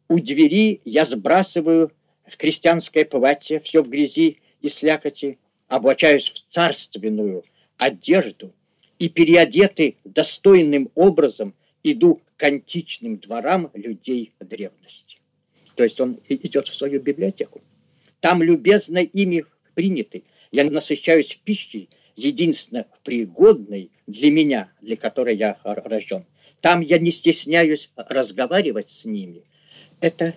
У 0.07 0.19
двери 0.19 0.81
я 0.85 1.05
сбрасываю 1.05 1.91
крестьянское 2.37 3.05
платье, 3.05 3.59
все 3.59 3.81
в 3.81 3.89
грязи 3.89 4.39
и 4.61 4.69
слякоти, 4.69 5.39
облачаюсь 5.67 6.29
в 6.29 6.53
царственную 6.53 7.43
одежду 7.77 8.53
и 8.99 9.09
переодетый 9.09 9.97
достойным 10.03 10.89
образом 10.95 11.53
иду 11.83 12.21
к 12.37 12.43
античным 12.43 13.17
дворам 13.17 13.71
людей 13.73 14.33
древности. 14.39 15.17
То 15.75 15.83
есть 15.83 15.99
он 15.99 16.19
идет 16.27 16.67
в 16.67 16.75
свою 16.75 17.01
библиотеку. 17.01 17.61
Там 18.19 18.41
любезно 18.41 18.99
ими 18.99 19.45
приняты. 19.73 20.23
Я 20.51 20.69
насыщаюсь 20.69 21.39
пищей, 21.43 21.89
единственно 22.15 22.85
пригодной 23.03 23.91
для 24.07 24.31
меня, 24.31 24.71
для 24.81 24.95
которой 24.95 25.35
я 25.35 25.57
рожден. 25.63 26.25
Там 26.61 26.81
я 26.81 26.99
не 26.99 27.11
стесняюсь 27.11 27.89
разговаривать 27.95 28.89
с 28.89 29.05
ними. 29.05 29.43
Это 29.99 30.35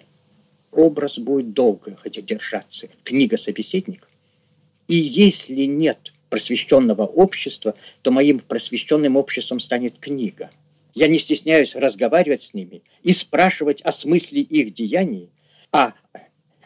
образ 0.73 1.19
будет 1.19 1.53
долго 1.53 1.97
держаться. 2.05 2.89
Книга 3.05 3.37
«Собеседник». 3.37 4.09
И 4.89 4.97
если 4.97 5.65
нет 5.65 6.13
просвещенного 6.31 7.03
общества, 7.03 7.75
то 8.03 8.11
моим 8.11 8.41
просвещенным 8.41 9.17
обществом 9.17 9.61
станет 9.61 9.99
книга. 9.99 10.51
Я 10.97 11.09
не 11.09 11.19
стесняюсь 11.19 11.75
разговаривать 11.75 12.43
с 12.43 12.55
ними 12.55 12.81
и 13.03 13.13
спрашивать 13.13 13.83
о 13.83 13.93
смысле 13.93 14.41
их 14.41 14.73
деяний, 14.73 15.29
а 15.71 15.93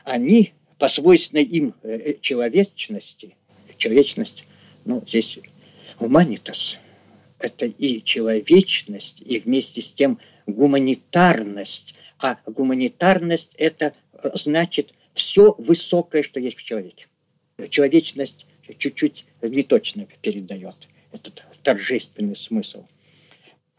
они 0.04 0.52
по 0.78 0.86
свойственной 0.86 1.42
им 1.42 1.74
э, 1.82 1.96
э, 1.96 2.14
человечности, 2.20 3.34
человечность, 3.76 4.44
ну, 4.84 5.02
здесь 5.04 5.40
гуманитас, 5.98 6.78
это 7.40 7.66
и 7.66 8.04
человечность, 8.04 9.20
и 9.20 9.40
вместе 9.40 9.82
с 9.82 9.90
тем 9.92 10.20
гуманитарность. 10.46 11.96
А 12.20 12.38
гуманитарность– 12.46 13.50
это 13.58 13.94
значит 14.34 14.94
все 15.12 15.56
высокое, 15.58 16.22
что 16.22 16.38
есть 16.38 16.56
в 16.56 16.62
человеке. 16.62 17.08
Человечность 17.68 18.46
чуть-чуть 18.78 19.24
неточно 19.42 20.06
передает 20.22 20.76
этот 21.10 21.42
торжественный 21.64 22.36
смысл. 22.36 22.84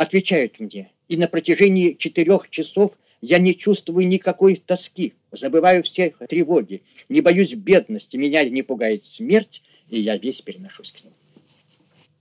Отвечают 0.01 0.59
мне, 0.59 0.89
и 1.09 1.15
на 1.15 1.27
протяжении 1.27 1.93
четырех 1.93 2.49
часов 2.49 2.97
я 3.21 3.37
не 3.37 3.55
чувствую 3.55 4.07
никакой 4.07 4.55
тоски, 4.55 5.13
забываю 5.31 5.83
все 5.83 6.15
тревоги, 6.27 6.81
не 7.07 7.21
боюсь 7.21 7.53
бедности, 7.53 8.17
меня 8.17 8.43
не 8.45 8.63
пугает 8.63 9.03
смерть, 9.03 9.61
и 9.89 9.99
я 9.99 10.17
весь 10.17 10.41
переношусь 10.41 10.91
к 10.91 11.03
ним. 11.03 11.13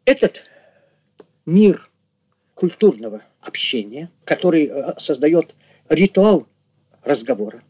Этот 0.05 0.45
мир 1.47 1.89
культурного 2.53 3.23
общения, 3.41 4.11
который 4.27 4.67
э, 4.67 4.99
создает 4.99 5.55
ритуал 5.89 6.47
разговора 7.03 7.63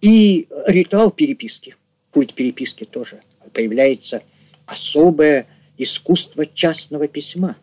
и 0.00 0.46
ритуал 0.68 1.10
переписки. 1.10 1.74
Культ 2.12 2.34
переписки 2.34 2.84
тоже 2.84 3.20
появляется 3.52 4.22
особое 4.64 5.48
искусство 5.76 6.46
частного 6.46 7.08
письма. 7.08 7.56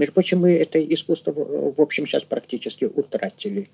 Между 0.00 0.14
прочим, 0.14 0.40
мы 0.40 0.52
это 0.52 0.82
искусство, 0.82 1.30
в 1.30 1.78
общем, 1.78 2.06
сейчас 2.06 2.22
практически 2.22 2.86
утратили. 2.86 3.68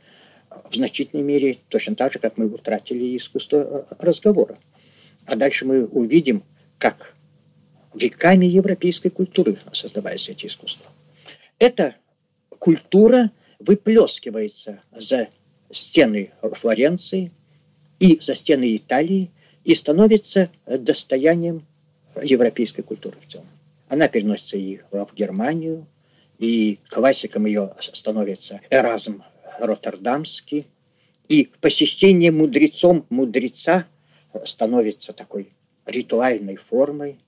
В 0.68 0.75
значительной 0.75 1.23
мере 1.23 1.59
точно 1.68 1.95
так 1.95 2.12
же, 2.12 2.18
как 2.18 2.37
мы 2.37 2.47
утратили 2.47 3.16
искусство 3.16 3.87
э, 3.88 3.95
разговора. 4.00 4.59
А 5.25 5.37
дальше 5.37 5.64
мы 5.66 5.85
увидим, 5.87 6.42
как 6.78 7.14
веками 7.95 8.45
европейской 8.45 9.11
культуры 9.11 9.59
создавались 9.71 10.28
эти 10.28 10.47
искусства. 10.47 10.90
Эта 11.61 11.95
культура 12.59 13.30
выплескивается 13.61 14.83
за 14.90 15.28
стены 15.71 16.33
Флоренции 16.42 17.30
и 18.00 18.18
за 18.21 18.35
стены 18.35 18.75
Италии 18.75 19.30
и 19.62 19.76
становится 19.76 20.50
достоянием 20.66 21.64
европейской 22.21 22.83
культуры 22.83 23.16
в 23.25 23.30
целом. 23.30 23.47
Она 23.88 24.09
переносится 24.09 24.56
и 24.56 24.80
в 24.90 25.14
Германию, 25.14 25.87
и 26.38 26.78
классиком 26.88 27.47
ее 27.47 27.75
становится 27.81 28.61
Эразм 28.71 29.23
Роттердамский, 29.59 30.66
и 31.28 31.50
посещение 31.61 32.31
мудрецом 32.31 33.07
мудреца 33.11 33.87
становится 34.45 35.12
такой 35.12 35.50
ритуальной 35.87 36.57
формой. 36.57 37.19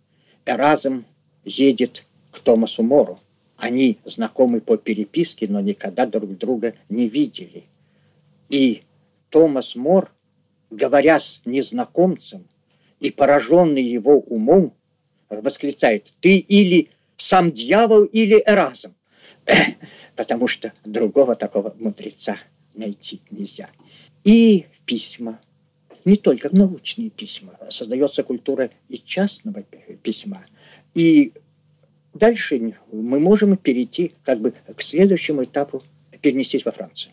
Эразм 0.45 1.05
едет 1.45 2.05
к 2.31 2.39
Томасу 2.41 2.83
Мору. 2.83 3.21
Они 3.57 3.99
знакомы 4.05 4.61
по 4.61 4.77
переписке, 4.77 5.49
но 5.49 5.61
никогда 5.61 6.07
друг 6.07 6.39
друга 6.39 6.75
не 6.89 7.09
видели. 7.09 7.65
И 8.49 8.83
Томас 9.31 9.75
Мор, 9.75 10.13
говоря 10.71 11.19
с 11.19 11.41
незнакомцем 11.45 12.47
и 13.01 13.11
пораженный 13.11 13.83
его 13.83 14.21
умом, 14.21 14.75
восклицает, 15.29 16.13
ты 16.21 16.39
или 16.39 16.91
сам 17.17 17.51
дьявол, 17.53 18.05
или 18.05 18.43
Эразм, 18.47 18.95
потому 20.17 20.47
что 20.47 20.73
другого 20.85 21.35
такого 21.35 21.75
мудреца 21.79 22.39
найти 22.75 23.21
нельзя. 23.31 23.71
И 24.25 24.67
письма, 24.85 25.41
не 26.05 26.17
только 26.17 26.55
научные 26.55 27.11
письма, 27.11 27.59
создается 27.71 28.23
культура 28.23 28.71
и 28.89 28.99
частного 28.99 29.63
письма. 30.03 30.45
И 30.95 31.33
дальше 32.15 32.75
мы 32.93 33.21
можем 33.21 33.57
перейти 33.57 34.13
как 34.25 34.41
бы 34.41 34.55
к 34.75 34.83
следующему 34.83 35.45
этапу, 35.45 35.83
перенестись 36.21 36.65
во 36.65 36.73
Францию. 36.73 37.13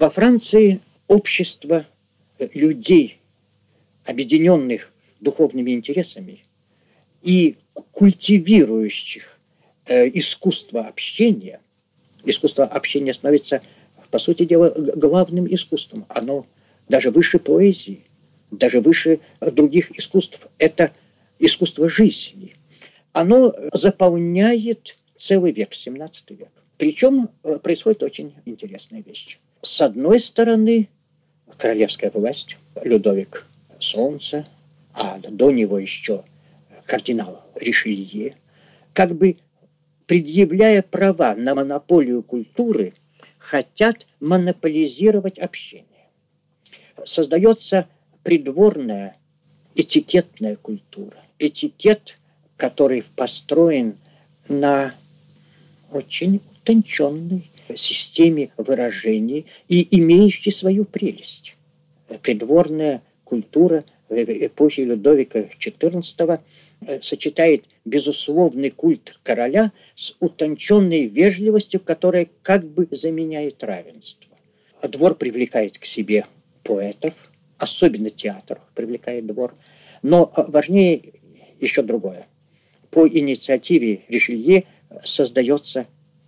Во 0.00 0.08
Франции 0.08 0.80
общество 1.08 1.86
людей, 2.54 3.18
объединенных 4.06 4.90
духовными 5.20 5.72
интересами 5.72 6.42
и 7.20 7.58
культивирующих 7.92 9.38
э, 9.84 10.08
искусство 10.14 10.86
общения, 10.86 11.60
искусство 12.24 12.64
общения 12.64 13.12
становится, 13.12 13.60
по 14.10 14.18
сути 14.18 14.46
дела, 14.46 14.70
главным 14.70 15.46
искусством. 15.52 16.06
Оно 16.08 16.46
даже 16.88 17.10
выше 17.10 17.38
поэзии, 17.38 18.00
даже 18.50 18.80
выше 18.80 19.20
других 19.42 19.90
искусств. 19.98 20.40
Это 20.56 20.92
искусство 21.38 21.90
жизни. 21.90 22.56
Оно 23.12 23.54
заполняет 23.74 24.96
целый 25.18 25.52
век, 25.52 25.74
17 25.74 26.30
век. 26.30 26.48
Причем 26.78 27.28
э, 27.42 27.58
происходит 27.58 28.02
очень 28.02 28.32
интересная 28.46 29.02
вещь. 29.02 29.38
С 29.62 29.82
одной 29.82 30.20
стороны, 30.20 30.88
королевская 31.58 32.10
власть, 32.10 32.56
Людовик 32.82 33.46
Солнце, 33.78 34.46
а 34.94 35.18
до 35.18 35.50
него 35.50 35.78
еще 35.78 36.24
кардинал 36.86 37.44
Ришелье, 37.54 38.36
как 38.94 39.14
бы 39.14 39.36
предъявляя 40.06 40.80
права 40.82 41.34
на 41.34 41.54
монополию 41.54 42.22
культуры, 42.22 42.94
хотят 43.38 44.06
монополизировать 44.18 45.38
общение. 45.38 45.86
Создается 47.04 47.86
придворная 48.22 49.16
этикетная 49.74 50.56
культура. 50.56 51.18
Этикет, 51.38 52.18
который 52.56 53.04
построен 53.14 53.98
на 54.48 54.94
очень 55.92 56.40
утонченной 56.50 57.50
системе 57.76 58.50
выражений 58.56 59.46
и 59.68 59.86
имеющий 59.98 60.50
свою 60.50 60.84
прелесть. 60.84 61.56
Придворная 62.22 63.02
культура 63.24 63.84
эпохи 64.08 64.80
Людовика 64.80 65.40
XIV 65.40 66.40
э, 66.80 67.00
сочетает 67.00 67.64
безусловный 67.84 68.70
культ 68.70 69.18
короля 69.22 69.72
с 69.94 70.16
утонченной 70.20 71.06
вежливостью, 71.06 71.80
которая 71.80 72.28
как 72.42 72.66
бы 72.66 72.88
заменяет 72.90 73.62
равенство. 73.62 74.36
А 74.80 74.88
двор 74.88 75.14
привлекает 75.14 75.78
к 75.78 75.84
себе 75.84 76.26
поэтов, 76.64 77.14
особенно 77.58 78.10
театр 78.10 78.60
привлекает 78.74 79.26
двор. 79.26 79.54
Но 80.02 80.32
важнее 80.34 81.02
еще 81.60 81.82
другое. 81.82 82.26
По 82.90 83.06
инициативе 83.06 84.02
Ришелье 84.08 84.64
создается 85.04 85.86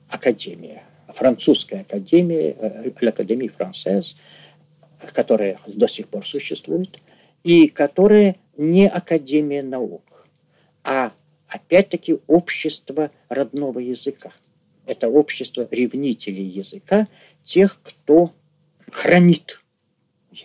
академия 0.08 0.84
французская 1.14 1.80
академия, 1.80 2.56
э, 2.58 2.90
l'Académie 3.00 3.50
française, 3.54 4.14
которая 5.12 5.58
до 5.66 5.88
сих 5.88 6.08
пор 6.08 6.26
существует, 6.26 7.00
и 7.42 7.68
которая 7.68 8.36
не 8.56 8.88
академия 8.88 9.62
наук, 9.62 10.26
а 10.84 11.12
опять-таки 11.48 12.18
общество 12.26 13.10
родного 13.28 13.78
языка. 13.78 14.32
Это 14.86 15.08
общество 15.08 15.66
ревнителей 15.70 16.44
языка, 16.44 17.08
тех, 17.44 17.80
кто 17.82 18.32
хранит 18.90 19.60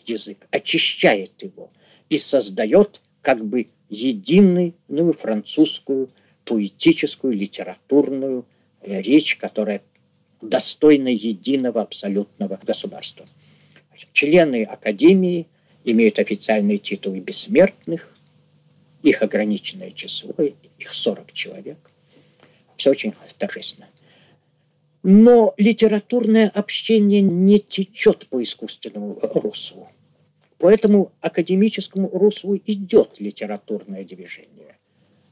язык, 0.06 0.46
очищает 0.52 1.32
его 1.42 1.72
и 2.10 2.20
создает 2.20 3.02
как 3.22 3.44
бы 3.44 3.68
единую 3.90 4.74
французскую 5.14 6.10
поэтическую, 6.46 7.34
литературную 7.34 8.46
речь, 8.82 9.38
которая 9.38 9.82
достойно 10.42 11.10
единого 11.10 11.82
абсолютного 11.82 12.60
государства. 12.64 13.28
Члены 14.14 14.64
Академии 14.64 15.48
имеют 15.84 16.20
официальные 16.20 16.78
титулы 16.78 17.20
бессмертных, 17.20 18.16
их 19.02 19.22
ограниченное 19.22 19.92
число, 19.92 20.34
их 20.78 20.94
40 20.94 21.34
человек. 21.34 21.78
Все 22.76 22.92
очень 22.92 23.14
торжественно. 23.38 23.88
Но 25.04 25.54
литературное 25.58 26.50
общение 26.50 27.22
не 27.22 27.60
течет 27.60 28.28
по 28.28 28.42
искусственному 28.44 29.20
руслу. 29.22 29.88
По 30.58 30.70
этому 30.70 31.12
академическому 31.22 32.10
руслу 32.10 32.60
идет 32.66 33.20
литературное 33.20 34.04
движение. 34.04 34.78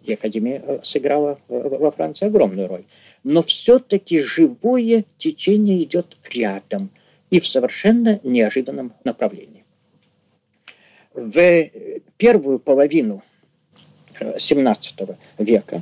И 0.04 0.14
Академия 0.14 0.64
э, 0.66 0.80
сыграла 0.84 1.40
э, 1.50 1.78
во 1.80 1.92
Франции 1.92 2.28
огромную 2.28 2.68
роль 2.68 2.86
но 3.26 3.42
все-таки 3.42 4.20
живое 4.20 5.04
течение 5.18 5.84
идет 5.84 6.16
рядом 6.30 6.92
и 7.32 7.40
в 7.40 7.48
совершенно 7.48 8.20
неожиданном 8.24 8.94
направлении. 9.04 9.66
В 11.14 11.72
первую 12.18 12.60
половину 12.60 13.24
XVII 14.20 15.18
э, 15.38 15.44
века, 15.44 15.82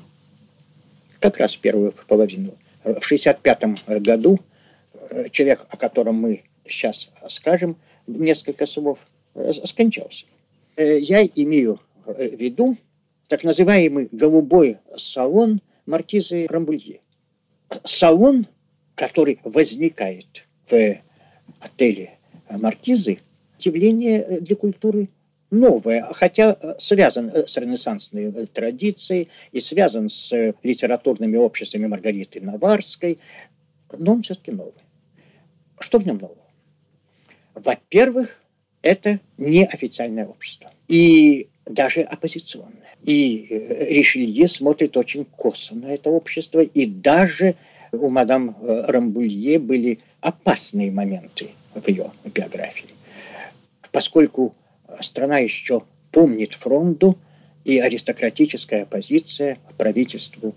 как 1.19 1.37
раз 1.37 1.57
первую 1.57 1.93
половину, 2.07 2.55
в 2.83 3.01
65 3.01 3.99
году, 3.99 4.39
э, 5.09 5.27
человек, 5.29 5.65
о 5.69 5.75
котором 5.75 6.15
мы 6.15 6.43
сейчас 6.65 7.09
скажем 7.29 7.75
несколько 8.07 8.65
слов, 8.65 8.99
э, 9.35 9.51
скончался. 9.65 10.25
Я 10.77 11.23
имею 11.25 11.81
в 12.05 12.17
виду 12.17 12.77
так 13.27 13.43
называемый 13.43 14.07
голубой 14.11 14.77
салон 14.95 15.59
маркизы 15.85 16.47
Рамбулье. 16.49 17.02
Салон, 17.83 18.47
который 18.95 19.39
возникает 19.43 20.47
в 20.69 20.97
отеле 21.59 22.17
маркизы, 22.49 23.19
явление 23.59 24.41
для 24.41 24.55
культуры 24.55 25.09
новое, 25.49 26.07
хотя 26.13 26.57
связан 26.79 27.31
с 27.47 27.55
ренессансной 27.57 28.47
традицией 28.47 29.29
и 29.51 29.61
связан 29.61 30.09
с 30.09 30.53
литературными 30.63 31.37
обществами 31.37 31.87
Маргариты 31.87 32.41
Наварской, 32.41 33.19
но 33.95 34.13
он 34.13 34.23
все-таки 34.23 34.51
новый. 34.51 34.73
Что 35.79 35.99
в 35.99 36.05
нем 36.05 36.17
нового? 36.17 36.43
Во-первых, 37.53 38.41
это 38.81 39.19
неофициальное 39.37 40.25
общество. 40.25 40.71
И 40.87 41.49
даже 41.65 42.01
оппозиционное. 42.01 42.95
И 43.03 43.47
э, 43.49 43.93
Ришелье 43.93 44.47
смотрит 44.47 44.97
очень 44.97 45.25
косо 45.25 45.75
на 45.75 45.93
это 45.93 46.09
общество, 46.09 46.61
и 46.61 46.85
даже 46.85 47.55
у 47.91 48.09
мадам 48.09 48.57
э, 48.61 48.85
Рамбулье 48.87 49.59
были 49.59 49.99
опасные 50.21 50.91
моменты 50.91 51.49
в 51.73 51.87
ее 51.87 52.11
биографии. 52.25 52.89
Поскольку 53.91 54.55
страна 54.99 55.39
еще 55.39 55.83
помнит 56.11 56.53
фронту, 56.53 57.17
и 57.63 57.79
аристократическая 57.79 58.83
оппозиция 58.83 59.57
правительству 59.77 60.53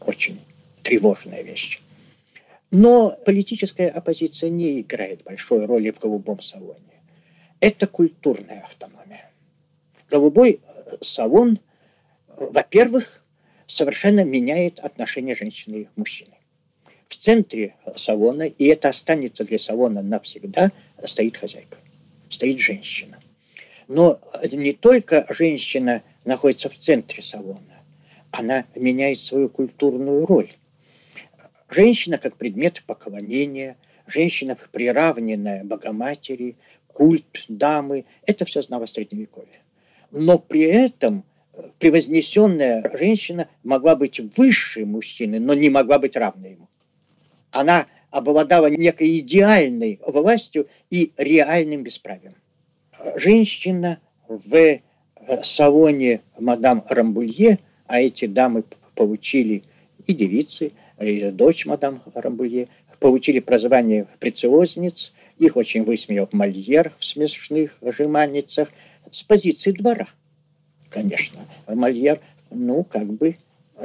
очень 0.00 0.40
тревожная 0.82 1.42
вещь. 1.42 1.80
Но 2.70 3.16
политическая 3.24 3.88
оппозиция 3.88 4.50
не 4.50 4.80
играет 4.80 5.22
большой 5.24 5.64
роли 5.64 5.90
в 5.90 5.98
голубом 5.98 6.42
салоне. 6.42 6.78
Это 7.60 7.86
культурная 7.86 8.60
автономия. 8.60 9.27
Голубой 10.10 10.60
салон, 11.02 11.58
во-первых, 12.28 13.22
совершенно 13.66 14.24
меняет 14.24 14.78
отношение 14.78 15.34
женщины 15.34 15.76
и 15.76 15.88
мужчины. 15.96 16.32
В 17.08 17.16
центре 17.16 17.74
салона, 17.96 18.42
и 18.44 18.64
это 18.66 18.88
останется 18.88 19.44
для 19.44 19.58
салона 19.58 20.02
навсегда, 20.02 20.72
стоит 21.04 21.36
хозяйка, 21.36 21.76
стоит 22.30 22.58
женщина. 22.58 23.18
Но 23.86 24.20
не 24.50 24.72
только 24.72 25.26
женщина 25.30 26.02
находится 26.24 26.70
в 26.70 26.78
центре 26.78 27.22
салона, 27.22 27.82
она 28.30 28.64
меняет 28.74 29.20
свою 29.20 29.48
культурную 29.48 30.24
роль. 30.26 30.50
Женщина 31.68 32.16
как 32.16 32.36
предмет 32.36 32.82
поклонения, 32.86 33.76
женщина 34.06 34.56
приравненная 34.72 35.64
Богоматери, 35.64 36.56
культ 36.86 37.44
дамы, 37.48 38.06
это 38.24 38.46
все 38.46 38.62
знало 38.62 38.86
Средневековье. 38.86 39.60
Но 40.10 40.38
при 40.38 40.62
этом 40.62 41.24
э, 41.52 41.62
превознесенная 41.78 42.90
женщина 42.98 43.48
могла 43.62 43.96
быть 43.96 44.20
выше 44.36 44.84
мужчины, 44.84 45.38
но 45.38 45.54
не 45.54 45.70
могла 45.70 45.98
быть 45.98 46.16
равной 46.16 46.52
ему. 46.52 46.68
Она 47.50 47.86
обладала 48.10 48.66
некой 48.66 49.18
идеальной 49.18 50.00
властью 50.06 50.68
и 50.90 51.12
реальным 51.16 51.82
бесправием. 51.82 52.34
Женщина 53.16 53.98
в 54.26 54.54
э, 54.54 54.80
салоне 55.42 56.22
мадам 56.38 56.84
Рамбулье, 56.88 57.58
а 57.86 58.00
эти 58.00 58.26
дамы 58.26 58.64
получили 58.94 59.64
и 60.06 60.14
девицы– 60.14 60.72
дочь 60.98 61.66
мадам 61.66 62.02
Рамбуе, 62.14 62.68
получили 62.98 63.38
прозвание 63.40 64.06
прециозниц, 64.18 65.12
их 65.38 65.56
очень 65.56 65.84
высмеял 65.84 66.28
Мольер 66.32 66.92
в 66.98 67.04
смешных 67.04 67.78
жеманницах 67.80 68.70
с 69.10 69.22
позиции 69.22 69.72
двора. 69.72 70.08
Конечно, 70.90 71.40
Мольер, 71.66 72.20
ну, 72.50 72.84
как 72.84 73.06
бы 73.06 73.36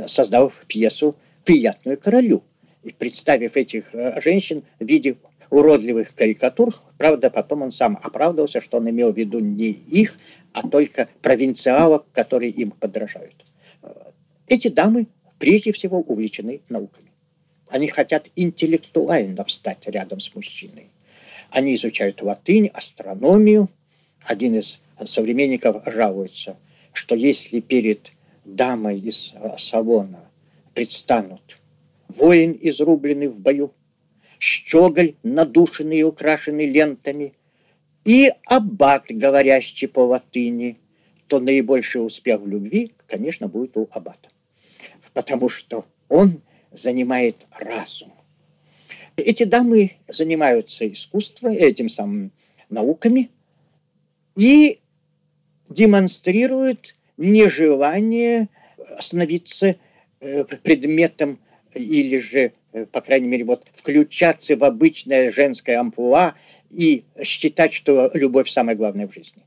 создал 0.07 0.51
пьесу 0.67 1.15
приятную 1.43 1.97
королю. 1.97 2.43
И 2.83 2.91
представив 2.91 3.55
этих 3.55 3.93
э, 3.93 4.19
женщин 4.21 4.63
в 4.79 4.85
виде 4.85 5.15
уродливых 5.49 6.13
карикатур, 6.15 6.75
правда, 6.97 7.29
потом 7.29 7.61
он 7.61 7.71
сам 7.71 7.99
оправдывался, 8.01 8.59
что 8.59 8.77
он 8.77 8.89
имел 8.89 9.11
в 9.11 9.17
виду 9.17 9.39
не 9.39 9.69
их, 9.69 10.17
а 10.51 10.67
только 10.67 11.07
провинциалов, 11.21 12.03
которые 12.13 12.51
им 12.51 12.71
подражают. 12.71 13.45
Эти 14.47 14.67
дамы 14.67 15.07
прежде 15.37 15.71
всего 15.71 15.99
увлечены 15.99 16.61
науками. 16.69 17.11
Они 17.67 17.87
хотят 17.87 18.27
интеллектуально 18.35 19.43
встать 19.45 19.87
рядом 19.87 20.19
с 20.19 20.33
мужчиной. 20.35 20.87
Они 21.49 21.75
изучают 21.75 22.21
латынь, 22.21 22.67
астрономию. 22.67 23.69
Один 24.25 24.55
из 24.55 24.79
современников 25.05 25.83
жалуется, 25.85 26.57
что 26.93 27.15
если 27.15 27.59
перед 27.59 28.11
дамой 28.45 28.99
из 28.99 29.33
салона 29.57 30.29
предстанут 30.73 31.57
воин, 32.07 32.57
изрубленный 32.59 33.27
в 33.27 33.37
бою, 33.37 33.73
щеголь, 34.39 35.15
надушенный 35.23 35.99
и 35.99 36.03
украшенный 36.03 36.65
лентами, 36.65 37.33
и 38.05 38.31
аббат, 38.45 39.05
говорящий 39.09 39.87
по 39.87 40.01
латыни, 40.01 40.77
то 41.27 41.39
наибольший 41.39 42.05
успех 42.05 42.41
в 42.41 42.47
любви, 42.47 42.91
конечно, 43.07 43.47
будет 43.47 43.77
у 43.77 43.87
аббата. 43.91 44.29
Потому 45.13 45.49
что 45.49 45.85
он 46.09 46.41
занимает 46.71 47.45
разум. 47.51 48.11
Эти 49.15 49.43
дамы 49.43 49.93
занимаются 50.07 50.91
искусством, 50.91 51.53
этим 51.53 51.87
самым 51.87 52.31
науками 52.69 53.29
и 54.35 54.79
демонстрируют 55.73 56.95
нежелание 57.17 58.49
становиться 58.99 59.75
э, 60.19 60.43
предметом 60.43 61.39
или 61.73 62.17
же, 62.19 62.53
э, 62.73 62.85
по 62.85 63.01
крайней 63.01 63.27
мере, 63.27 63.43
вот 63.43 63.65
включаться 63.75 64.55
в 64.55 64.63
обычное 64.63 65.31
женское 65.31 65.77
амплуа 65.77 66.35
и 66.69 67.03
считать, 67.23 67.73
что 67.73 68.11
любовь 68.13 68.49
самое 68.49 68.77
главное 68.77 69.07
в 69.07 69.13
жизни. 69.13 69.43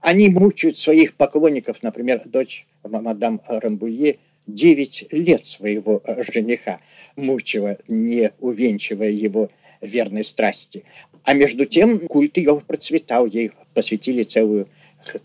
Они 0.00 0.28
мучают 0.28 0.76
своих 0.76 1.14
поклонников, 1.14 1.82
например, 1.82 2.22
дочь 2.26 2.66
мадам 2.82 3.40
Рамбуе, 3.46 4.18
9 4.46 5.06
лет 5.12 5.46
своего 5.46 6.02
э, 6.04 6.22
жениха 6.30 6.80
мучила, 7.16 7.78
не 7.88 8.32
увенчивая 8.40 9.10
его 9.10 9.50
верной 9.80 10.24
страсти. 10.24 10.84
А 11.22 11.32
между 11.32 11.64
тем 11.64 12.00
культ 12.00 12.36
ее 12.36 12.60
процветал, 12.66 13.26
ей 13.26 13.52
посвятили 13.72 14.24
целую 14.24 14.68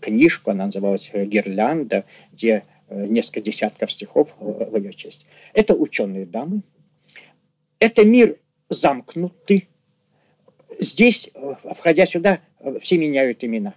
книжку, 0.00 0.50
она 0.50 0.66
называлась 0.66 1.10
«Гирлянда», 1.12 2.04
где 2.32 2.64
э, 2.88 3.06
несколько 3.06 3.40
десятков 3.40 3.90
стихов 3.92 4.28
в 4.38 4.76
ее 4.76 4.92
честь. 4.92 5.26
Это 5.52 5.74
ученые 5.74 6.26
дамы. 6.26 6.62
Это 7.78 8.04
мир 8.04 8.36
замкнутый. 8.68 9.68
Здесь, 10.78 11.30
э, 11.34 11.54
входя 11.76 12.06
сюда, 12.06 12.40
все 12.80 12.98
меняют 12.98 13.42
имена. 13.44 13.74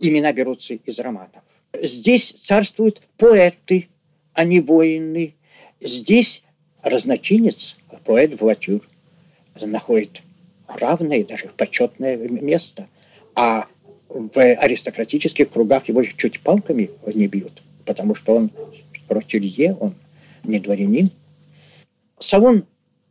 Имена 0.00 0.32
берутся 0.32 0.74
из 0.74 0.98
романов. 0.98 1.42
Здесь 1.80 2.34
царствуют 2.44 3.02
поэты, 3.16 3.88
а 4.32 4.44
не 4.44 4.60
воины. 4.60 5.34
Здесь 5.80 6.42
разночинец, 6.82 7.76
поэт 8.04 8.40
Вуатюр, 8.40 8.80
находит 9.60 10.22
равное, 10.68 11.24
даже 11.24 11.48
почетное 11.56 12.16
место. 12.16 12.88
А 13.34 13.66
в 14.08 14.38
аристократических 14.38 15.50
кругах 15.50 15.88
его 15.88 16.02
чуть 16.04 16.40
палками 16.40 16.90
не 17.06 17.26
бьют, 17.26 17.62
потому 17.84 18.14
что 18.14 18.36
он 18.36 18.50
ротелье, 19.08 19.74
он 19.74 19.94
не 20.44 20.60
дворянин. 20.60 21.10
Салон 22.18 22.64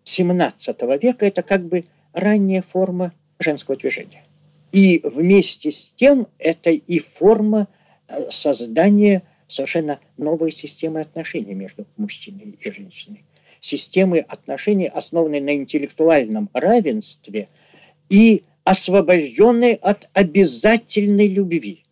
17 0.03 0.81
века– 1.01 1.25
это 1.27 1.43
как 1.43 1.65
бы 1.65 1.85
ранняя 2.13 2.61
форма 2.61 3.13
женского 3.39 3.77
движения. 3.77 4.23
И 4.71 5.01
вместе 5.03 5.71
с 5.71 5.91
тем 5.95 6.27
это 6.39 6.71
и 6.71 6.99
форма 6.99 7.67
э, 8.07 8.29
создания 8.29 9.23
совершенно 9.47 9.99
новой 10.17 10.51
системы 10.51 11.01
отношений 11.01 11.53
между 11.53 11.85
мужчиной 11.97 12.57
и 12.59 12.71
женщиной. 12.71 13.23
Системы 13.59 14.19
отношений, 14.19 14.87
основанной 14.87 15.41
на 15.41 15.55
интеллектуальном 15.55 16.49
равенстве 16.53 17.49
и 18.09 18.43
освобожденной 18.63 19.73
от 19.75 20.09
обязательной 20.13 21.27
любви. 21.27 21.83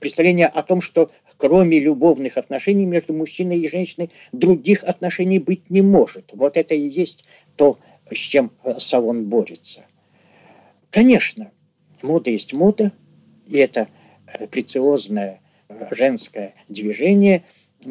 Представление 0.00 0.46
о 0.46 0.62
том, 0.62 0.80
что 0.80 1.10
кроме 1.36 1.80
любовных 1.80 2.36
отношений 2.36 2.86
между 2.86 3.12
мужчиной 3.12 3.58
и 3.58 3.68
женщиной 3.68 4.10
других 4.30 4.84
отношений 4.84 5.38
быть 5.38 5.70
не 5.70 5.82
может. 5.82 6.30
Вот 6.32 6.56
это 6.56 6.74
и 6.74 6.88
есть 6.88 7.24
то, 7.56 7.78
с 8.10 8.16
чем 8.16 8.52
салон 8.78 9.24
борется. 9.24 9.84
Конечно, 10.90 11.50
мода 12.00 12.30
есть 12.30 12.52
мода, 12.52 12.92
и 13.48 13.56
это 13.58 13.88
прециозная 14.50 15.40
женское 15.90 16.54
движение 16.68 17.44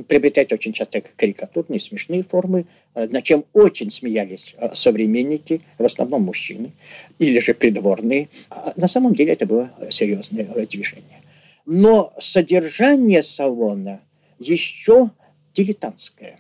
приобретает 0.08 0.54
очень 0.54 0.74
часто 0.74 1.02
карикатурные, 1.02 1.80
смешные 1.80 2.24
формы, 2.24 2.62
э, 2.62 2.66
над 2.94 3.24
чем 3.24 3.46
очень 3.54 3.92
смеялись 3.92 4.54
э, 4.58 4.74
современники, 4.74 5.62
в 5.78 5.86
основном 5.86 6.24
мужчины, 6.24 6.72
или 7.20 7.40
же 7.40 7.54
придворные. 7.54 8.30
А 8.50 8.74
на 8.76 8.88
самом 8.88 9.16
деле 9.16 9.34
это 9.34 9.46
было 9.46 9.72
серьезное 9.90 10.46
движение. 10.66 11.22
Но 11.66 12.14
содержание 12.20 13.24
салона 13.24 14.02
еще 14.40 15.12
дилетантское, 15.54 16.40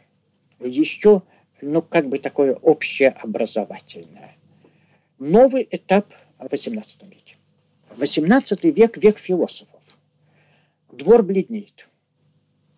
еще, 0.59 1.21
ну, 1.61 1.81
как 1.81 2.09
бы 2.09 2.19
такое 2.19 2.53
общеобразовательное. 2.55 4.35
Новый 5.19 5.67
этап 5.69 6.13
в 6.39 6.45
XVIII 6.45 7.07
веке. 7.07 7.35
XVIII 7.97 8.71
век– 8.71 8.97
век 9.01 9.19
философов. 9.19 9.81
Двор 10.91 11.23
бледнеет. 11.23 11.87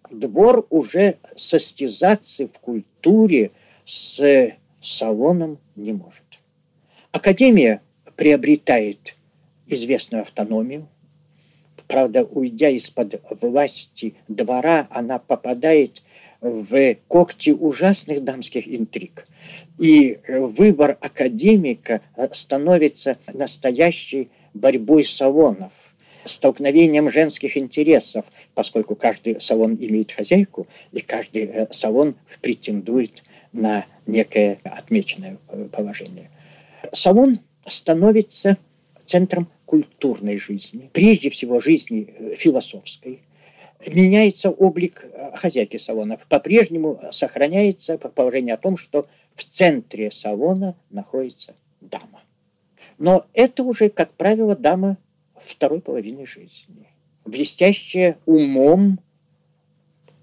Двор 0.09 0.67
уже 0.69 1.17
состязаться 1.35 2.47
в 2.47 2.59
культуре 2.59 3.51
с 3.85 4.53
салоном 4.81 5.59
не 5.75 5.93
может. 5.93 6.23
Академия 7.11 7.81
приобретает 8.15 9.15
известную 9.67 10.21
автономию. 10.21 10.87
Правда, 11.87 12.23
уйдя 12.23 12.69
из-под 12.69 13.21
власти 13.41 14.15
двора, 14.27 14.87
она 14.89 15.19
попадает 15.19 16.01
в 16.41 16.95
когти 17.07 17.51
ужасных 17.51 18.23
дамских 18.23 18.67
интриг. 18.67 19.27
И 19.79 20.19
выбор 20.27 20.97
академика 20.99 22.01
становится 22.31 23.17
настоящей 23.33 24.29
борьбой 24.53 25.03
салонов, 25.03 25.71
столкновением 26.25 27.09
женских 27.09 27.57
интересов, 27.57 28.25
поскольку 28.53 28.95
каждый 28.95 29.39
салон 29.39 29.75
имеет 29.75 30.11
хозяйку, 30.11 30.67
и 30.91 31.01
каждый 31.01 31.43
э, 31.43 31.67
салон 31.71 32.15
претендует 32.41 33.23
на 33.53 33.85
некое 34.05 34.59
отмеченное 34.63 35.37
э, 35.47 35.67
положение. 35.71 36.29
Салон 36.91 37.39
становится 37.65 38.57
центром 39.05 39.47
культурной 39.65 40.37
жизни, 40.37 40.89
прежде 40.91 41.29
всего 41.29 41.59
жизни 41.59 42.13
э, 42.17 42.35
философской. 42.35 43.21
Меняется 43.85 44.49
облик 44.49 45.05
хозяйки 45.35 45.75
салона. 45.75 46.17
По-прежнему 46.29 47.01
сохраняется 47.11 47.97
положение 47.97 48.55
о 48.55 48.57
том, 48.57 48.77
что 48.77 49.07
в 49.35 49.43
центре 49.43 50.09
салона 50.09 50.75
находится 50.89 51.53
дама. 51.81 52.21
Но 52.97 53.25
это 53.33 53.63
уже, 53.63 53.89
как 53.89 54.13
правило, 54.13 54.55
дама 54.55 54.97
второй 55.35 55.81
половины 55.81 56.25
жизни. 56.25 56.87
Блестящая 57.25 58.17
умом, 58.25 58.99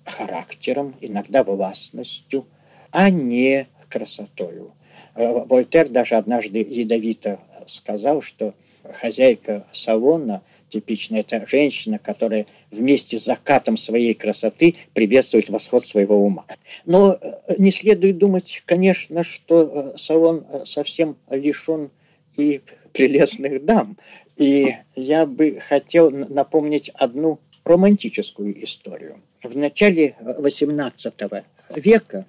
характером, 0.05 0.95
иногда 1.01 1.45
властностью, 1.45 2.47
а 2.91 3.11
не 3.11 3.69
красотою. 3.89 4.73
Э, 5.15 5.45
Вольтер 5.47 5.89
даже 5.89 6.17
однажды 6.17 6.61
ядовито 6.61 7.41
сказал, 7.67 8.23
что 8.23 8.55
хозяйка 8.93 9.67
салона 9.73 10.43
типичная 10.71 11.21
это 11.21 11.45
женщина, 11.47 11.99
которая 11.99 12.47
вместе 12.71 13.19
с 13.19 13.25
закатом 13.25 13.77
своей 13.77 14.15
красоты 14.15 14.77
приветствует 14.95 15.49
восход 15.49 15.87
своего 15.87 16.17
ума. 16.17 16.47
Но 16.87 17.19
э, 17.21 17.55
не 17.59 17.73
следует 17.73 18.19
думать, 18.19 18.63
конечно, 18.67 19.25
что 19.25 19.93
э, 19.95 19.99
салон 19.99 20.47
совсем 20.65 21.17
лишен 21.29 21.91
и 22.37 22.61
прелестных 22.93 23.65
дам. 23.65 23.97
И 24.37 24.75
я 24.97 25.27
бы 25.27 25.61
хотел 25.61 26.11
напомнить 26.11 26.91
одну 26.95 27.41
романтическую 27.65 28.65
историю. 28.65 29.21
В 29.43 29.57
начале 29.57 30.17
XVIII 30.21 31.45
века 31.77 32.27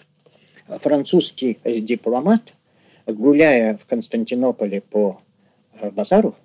французский 0.80 1.60
дипломат, 1.64 2.54
гуляя 3.06 3.78
в 3.78 3.86
Константинополе 3.86 4.82
по 4.82 5.22
э, 5.74 5.90
базару, 5.92 6.36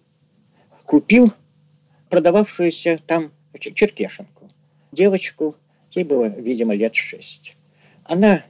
купил 0.84 1.32
продававшуюся 2.08 3.00
там 3.06 3.32
черкешенку. 3.58 4.50
Девочку, 4.92 5.56
ей 5.92 6.04
было, 6.04 6.26
видимо, 6.26 6.74
лет 6.74 6.94
шесть. 6.94 7.56
Она 8.04 8.44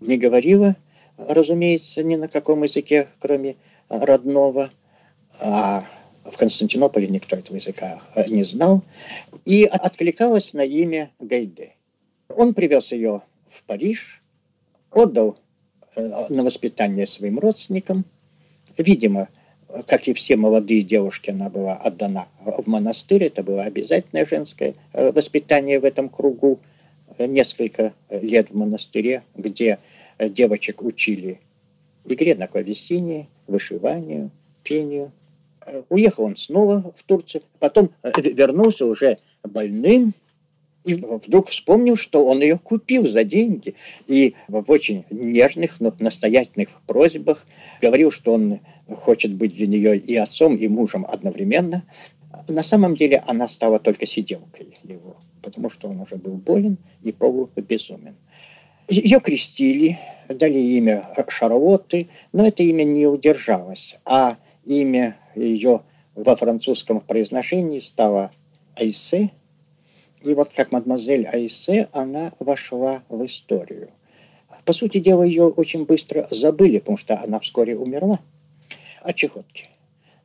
не 0.00 0.16
говорила, 0.16 0.76
разумеется, 1.16 2.02
ни 2.02 2.16
на 2.16 2.28
каком 2.28 2.62
языке, 2.62 3.08
кроме 3.20 3.56
родного, 3.88 4.70
а 5.38 5.84
в 6.24 6.36
Константинополе 6.36 7.08
никто 7.08 7.36
этого 7.36 7.56
языка 7.56 8.02
э, 8.14 8.28
не 8.28 8.42
знал, 8.42 8.82
и 9.44 9.64
откликалась 9.64 10.52
на 10.52 10.62
имя 10.64 11.10
Гайде. 11.18 11.74
Он 12.28 12.54
привез 12.54 12.92
ее 12.92 13.22
в 13.50 13.62
Париж, 13.64 14.22
отдал 14.90 15.38
э, 15.96 16.26
на 16.28 16.42
воспитание 16.42 17.06
своим 17.06 17.38
родственникам. 17.38 18.04
Видимо, 18.76 19.28
как 19.86 20.08
и 20.08 20.12
все 20.14 20.36
молодые 20.36 20.82
девушки, 20.82 21.30
она 21.30 21.48
была 21.48 21.74
отдана 21.76 22.28
в 22.44 22.66
монастырь. 22.66 23.24
Это 23.24 23.42
было 23.42 23.62
обязательное 23.62 24.26
женское 24.26 24.74
э, 24.92 25.12
воспитание 25.12 25.78
в 25.80 25.84
этом 25.84 26.08
кругу. 26.08 26.60
Несколько 27.18 27.92
лет 28.08 28.50
в 28.50 28.56
монастыре, 28.56 29.24
где 29.34 29.78
девочек 30.18 30.82
учили 30.82 31.38
игре 32.12 32.34
на 32.34 32.46
клавесине, 32.46 33.28
вышиванию, 33.46 34.30
пению. 34.62 35.12
Уехал 35.88 36.24
он 36.24 36.36
снова 36.36 36.92
в 36.96 37.02
Турцию, 37.04 37.42
потом 37.58 37.90
э, 38.02 38.10
вернулся 38.20 38.86
уже 38.86 39.18
больным, 39.42 40.14
и 40.84 40.94
вдруг 40.94 41.48
вспомнил, 41.48 41.96
что 41.96 42.24
он 42.24 42.40
ее 42.40 42.58
купил 42.58 43.06
за 43.06 43.24
деньги. 43.24 43.74
И 44.06 44.34
в 44.48 44.70
очень 44.70 45.04
нежных, 45.10 45.80
но 45.80 45.94
настоятельных 45.98 46.68
просьбах 46.86 47.46
говорил, 47.80 48.10
что 48.10 48.32
он 48.34 48.60
хочет 48.96 49.34
быть 49.34 49.54
для 49.54 49.66
нее 49.66 49.98
и 49.98 50.16
отцом, 50.16 50.56
и 50.56 50.68
мужем 50.68 51.06
одновременно. 51.08 51.84
На 52.48 52.62
самом 52.62 52.96
деле 52.96 53.22
она 53.26 53.48
стала 53.48 53.78
только 53.78 54.06
сиделкой 54.06 54.78
его, 54.82 55.16
потому 55.42 55.70
что 55.70 55.88
он 55.88 56.00
уже 56.00 56.16
был 56.16 56.34
болен 56.34 56.78
и 57.02 57.12
полубезумен. 57.12 58.16
Ее 58.88 59.20
крестили, 59.20 59.98
дали 60.28 60.58
имя 60.58 61.10
Шарлотты, 61.28 62.08
но 62.32 62.46
это 62.46 62.62
имя 62.62 62.82
не 62.84 63.06
удержалось, 63.06 63.98
а 64.04 64.36
имя 64.64 65.16
ее 65.36 65.82
во 66.14 66.34
французском 66.36 67.00
произношении 67.00 67.78
стало 67.78 68.32
Айсе. 68.74 69.30
И 70.22 70.34
вот 70.34 70.50
как 70.54 70.70
мадемуазель 70.70 71.26
Айсе 71.26 71.88
она 71.92 72.32
вошла 72.38 73.02
в 73.08 73.24
историю. 73.24 73.90
По 74.64 74.72
сути 74.72 74.98
дела, 74.98 75.22
ее 75.22 75.48
очень 75.48 75.86
быстро 75.86 76.28
забыли, 76.30 76.78
потому 76.78 76.98
что 76.98 77.18
она 77.18 77.40
вскоре 77.40 77.76
умерла 77.76 78.20
от 79.02 79.16
чехотки. 79.16 79.68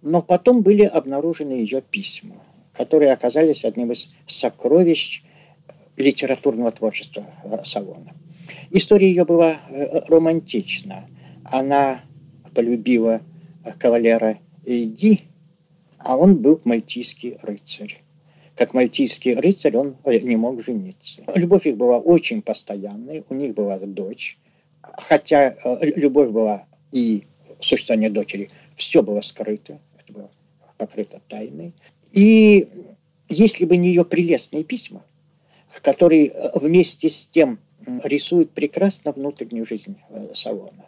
Но 0.01 0.21
потом 0.21 0.61
были 0.61 0.83
обнаружены 0.83 1.53
ее 1.53 1.81
письма, 1.81 2.35
которые 2.73 3.13
оказались 3.13 3.63
одним 3.63 3.91
из 3.93 4.11
сокровищ 4.27 5.23
литературного 5.95 6.71
творчества 6.71 7.25
Салона. 7.63 8.13
История 8.71 9.07
ее 9.07 9.23
была 9.23 9.61
э, 9.69 10.01
романтична. 10.07 11.07
Она 11.45 12.01
полюбила 12.53 13.21
кавалера 13.79 14.39
Эйди, 14.65 15.21
а 15.97 16.17
он 16.17 16.35
был 16.35 16.59
мальтийский 16.65 17.37
рыцарь. 17.41 18.04
Как 18.55 18.73
мальтийский 18.73 19.35
рыцарь 19.35 19.75
он 19.75 19.97
э, 20.03 20.19
не 20.19 20.35
мог 20.35 20.63
жениться. 20.63 21.23
Любовь 21.35 21.67
их 21.67 21.77
была 21.77 21.97
очень 21.97 22.41
постоянной, 22.41 23.23
у 23.29 23.33
них 23.33 23.53
была 23.53 23.77
дочь. 23.79 24.37
Хотя 24.81 25.55
э, 25.63 25.77
любовь 25.95 26.29
была 26.29 26.65
и 26.91 27.23
существование 27.59 28.09
дочери, 28.09 28.49
все 28.75 29.01
было 29.01 29.21
скрыто, 29.21 29.79
это 29.97 30.13
было 30.13 30.31
покрыто 30.77 31.21
тайной. 31.27 31.73
И 32.11 32.67
если 33.27 33.65
бы 33.65 33.77
не 33.77 33.89
ее 33.89 34.05
прелестные 34.05 34.63
письма, 34.63 35.03
которые 35.81 36.33
вместе 36.53 37.09
с 37.09 37.27
тем 37.31 37.59
рисует 38.03 38.51
прекрасно 38.51 39.11
внутреннюю 39.11 39.65
жизнь 39.65 39.97
э, 40.09 40.29
салона. 40.33 40.85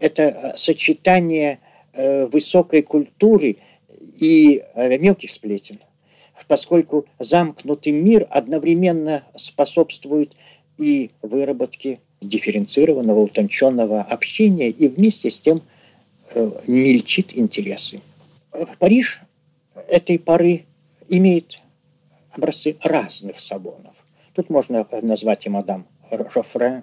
Это 0.00 0.22
э, 0.22 0.56
сочетание 0.56 1.60
э, 1.92 2.26
высокой 2.26 2.82
культуры 2.82 3.56
и 4.18 4.62
мелких 4.76 5.30
сплетен, 5.30 5.80
поскольку 6.48 7.06
замкнутый 7.18 7.92
мир 7.92 8.26
одновременно 8.30 9.24
способствует 9.36 10.32
и 10.78 11.10
выработке 11.22 12.00
дифференцированного, 12.20 13.20
утонченного 13.20 14.02
общения 14.02 14.70
и 14.70 14.88
вместе 14.88 15.30
с 15.30 15.38
тем 15.38 15.62
мельчит 16.66 17.36
интересы. 17.36 18.00
Париж 18.78 19.20
этой 19.88 20.18
поры 20.18 20.64
имеет 21.08 21.60
образцы 22.30 22.76
разных 22.82 23.40
салонов. 23.40 23.94
Тут 24.34 24.50
можно 24.50 24.86
назвать 25.02 25.46
и 25.46 25.48
мадам 25.48 25.86
Жофре, 26.10 26.82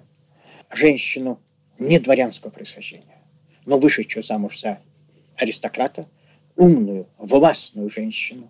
женщину 0.70 1.38
не 1.78 1.98
дворянского 1.98 2.50
происхождения, 2.50 3.18
но 3.64 3.78
вышедшую 3.78 4.24
замуж 4.24 4.60
за 4.60 4.78
аристократа, 5.36 6.06
умную, 6.56 7.06
властную 7.18 7.90
женщину, 7.90 8.48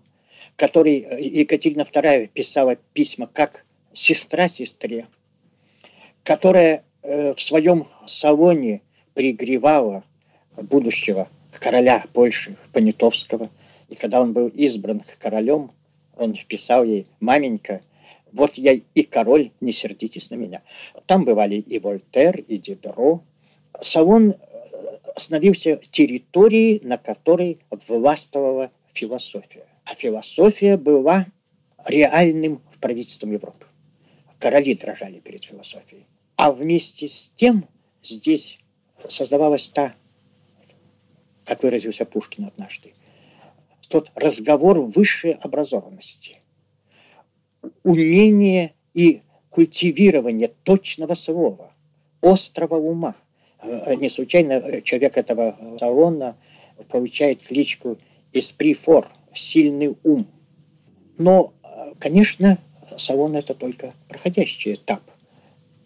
которой 0.57 1.01
э, 1.01 1.21
Екатерина 1.21 1.83
II 1.83 2.29
писала 2.29 2.77
письма 2.93 3.27
как 3.27 3.65
сестра 3.93 4.49
сестре, 4.49 5.07
которая 6.23 6.85
э, 7.03 7.35
в 7.35 7.41
своем 7.41 7.89
салоне 8.07 8.83
пригревала 9.15 10.05
будущего 10.57 11.29
короля 11.53 12.05
Польши 12.13 12.57
Понятовского. 12.73 13.51
И 13.89 13.95
когда 13.95 14.21
он 14.21 14.33
был 14.33 14.49
избран 14.49 15.03
королем, 15.19 15.73
он 16.17 16.35
писал 16.49 16.85
ей, 16.85 17.07
маменька, 17.21 17.81
Вот 18.33 18.59
я 18.59 18.73
и 18.73 19.03
король, 19.03 19.51
не 19.61 19.73
сердитесь 19.73 20.31
на 20.31 20.35
меня. 20.37 20.63
Там 21.07 21.25
бывали 21.25 21.57
и 21.57 21.79
Вольтер, 21.79 22.41
и 22.41 22.59
Дидро. 22.59 23.23
Салон 23.81 24.31
э, 24.31 24.35
становился 25.17 25.77
территорией, 25.91 26.81
на 26.83 26.99
которой 26.99 27.59
властвовала 27.87 28.71
философия. 28.93 29.67
А 29.85 29.95
философия 29.95 30.77
была 30.77 31.27
реальным 31.87 32.63
правительством 32.81 33.33
Европы. 33.33 33.67
Короли 34.39 34.75
дрожали 34.75 35.21
перед 35.21 35.45
философией. 35.45 36.07
А 36.37 36.53
вместе 36.53 37.09
с 37.09 37.31
тем 37.37 37.67
здесь 38.03 38.59
создавалась 39.09 39.69
та, 39.69 39.95
как 41.45 41.63
выразился 41.63 42.05
Пушкин 42.05 42.47
однажды, 42.47 42.95
тот 43.89 44.11
разговор 44.15 44.81
высшей 44.81 45.33
образованности, 45.33 46.41
умение 47.83 48.75
и 48.95 49.23
культивирование 49.51 50.49
точного 50.65 51.15
слова, 51.15 51.73
острого 52.21 52.77
ума. 52.77 53.15
Э, 53.63 53.95
не 53.95 54.09
случайно 54.09 54.83
человек 54.83 55.17
этого 55.17 55.57
салона 55.79 56.37
получает 56.89 57.47
кличку 57.47 57.99
«Эсприфор»– 58.33 59.09
«сильный 59.35 59.97
ум». 60.03 60.27
Но, 61.19 61.53
конечно, 61.99 62.59
салон– 62.97 63.37
это 63.37 63.55
только 63.55 63.95
проходящий 64.09 64.75
этап. 64.75 65.03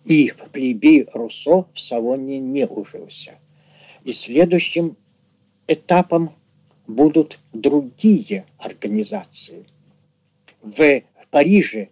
И 0.05 0.33
плебей 0.53 1.07
Руссо 1.13 1.67
в 1.73 1.79
салоне 1.79 2.39
не 2.39 2.67
ужился. 2.67 3.35
И 4.05 4.13
следующим 4.13 4.97
этапом 5.67 6.35
будут 6.87 7.39
другие 7.53 8.47
организации. 8.59 9.67
В 10.63 11.03
Париже 11.31 11.91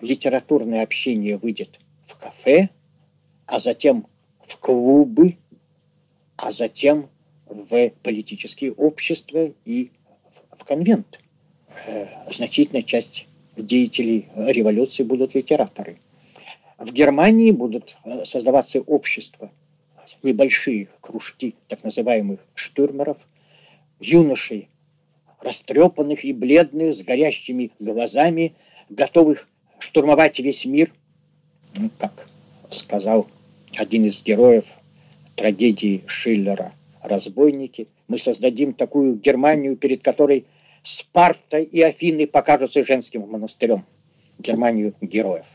литературное 0.00 0.82
общение 0.82 1.36
выйдет 1.36 1.78
в 2.06 2.16
кафе, 2.16 2.70
а 3.44 3.60
затем 3.60 4.06
в 4.46 4.56
клубы, 4.56 5.36
а 6.36 6.50
затем 6.50 7.10
в 7.44 7.90
политические 8.02 8.72
общества 8.72 9.52
и 9.66 9.90
конвент. 10.64 11.20
Э, 11.86 12.06
значительная 12.30 12.82
часть 12.82 13.26
деятелей 13.56 14.28
революции 14.36 15.02
будут 15.02 15.34
литераторы. 15.34 15.98
В 16.78 16.92
Германии 16.92 17.50
будут 17.50 17.96
э, 18.04 18.24
создаваться 18.24 18.80
общества, 18.80 19.50
небольшие 20.22 20.88
кружки 21.00 21.54
так 21.68 21.84
называемых 21.84 22.40
штурмеров, 22.54 23.18
юношей, 24.00 24.68
растрепанных 25.40 26.24
и 26.24 26.32
бледных, 26.32 26.94
с 26.94 27.02
горящими 27.02 27.70
глазами, 27.78 28.54
готовых 28.88 29.48
штурмовать 29.78 30.38
весь 30.38 30.64
мир. 30.64 30.92
Ну, 31.74 31.90
как 31.98 32.28
сказал 32.70 33.28
один 33.76 34.06
из 34.06 34.22
героев 34.22 34.64
трагедии 35.36 36.02
Шиллера 36.06 36.72
«Разбойники», 37.02 37.88
мы 38.10 38.18
создадим 38.18 38.72
такую 38.74 39.14
Германию, 39.14 39.76
перед 39.76 40.02
которой 40.02 40.44
Спарта 40.82 41.58
и 41.58 41.80
Афины 41.80 42.26
покажутся 42.26 42.84
женским 42.84 43.28
монастырем. 43.28 43.86
Германию 44.40 44.94
героев. 45.00 45.46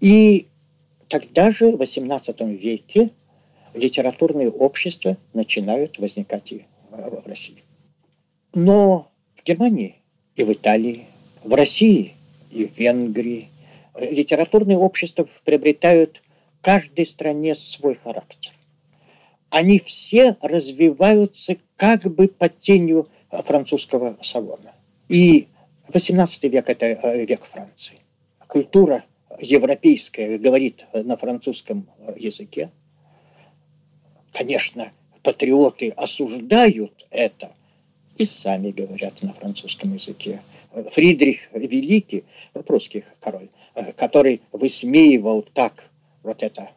И 0.00 0.48
тогда 1.08 1.50
же, 1.50 1.70
в 1.70 1.80
XVIII 1.80 2.54
веке, 2.56 3.10
литературные 3.72 4.50
общества 4.50 5.16
начинают 5.32 5.98
возникать 5.98 6.52
и 6.52 6.66
в 6.90 7.26
России. 7.26 7.62
Но 8.52 9.10
в 9.36 9.42
Германии 9.42 9.94
и 10.36 10.44
в 10.44 10.52
Италии, 10.52 11.06
в 11.42 11.54
России 11.54 12.12
и 12.50 12.66
в 12.66 12.76
Венгрии 12.76 13.48
литературные 13.98 14.76
общества 14.76 15.26
приобретают 15.44 16.20
в 16.58 16.64
каждой 16.64 17.06
стране 17.06 17.54
свой 17.54 17.94
характер. 17.94 18.52
Они 19.52 19.78
все 19.80 20.38
развиваются 20.40 21.58
как 21.76 22.04
бы 22.04 22.28
под 22.28 22.58
тенью 22.62 23.10
французского 23.30 24.16
салона. 24.22 24.72
И 25.10 25.46
18 25.92 26.44
век– 26.44 26.64
это 26.70 26.86
э, 26.86 27.26
век 27.26 27.42
Франции. 27.44 27.98
Культура 28.46 29.04
европейская 29.38 30.38
говорит 30.38 30.86
на 30.94 31.18
французском 31.18 31.86
языке. 32.16 32.70
Конечно, 34.32 34.90
патриоты 35.22 35.90
осуждают 35.90 37.06
это 37.10 37.52
и 38.16 38.24
сами 38.24 38.70
говорят 38.70 39.20
на 39.22 39.34
французском 39.34 39.92
языке. 39.92 40.40
Фридрих 40.92 41.52
Великий, 41.52 42.24
прусский 42.66 43.04
король, 43.20 43.48
который 43.98 44.40
высмеивал 44.50 45.42
так 45.42 45.84
вот 46.22 46.42
это 46.42 46.70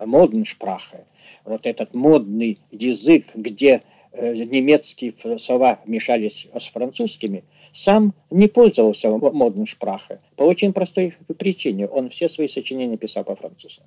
модншпрахе, 0.00 1.04
вот 1.44 1.66
этот 1.66 1.94
модный 1.94 2.58
язык, 2.70 3.26
где 3.34 3.82
Э, 4.14 4.34
немецкие 4.34 5.14
слова 5.38 5.80
мешались 5.86 6.46
с 6.54 6.66
французскими, 6.66 7.44
сам 7.72 8.12
не 8.30 8.46
пользовался 8.46 9.08
модным 9.08 9.66
шпрахой 9.66 10.18
по 10.36 10.42
очень 10.42 10.74
простой 10.74 11.14
причине. 11.38 11.86
Он 11.86 12.10
все 12.10 12.28
свои 12.28 12.46
сочинения 12.46 12.98
писал 12.98 13.24
по-французски. 13.24 13.82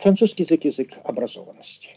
Французский 0.00 0.42
язык– 0.42 0.64
язык 0.64 0.98
образованности. 1.04 1.90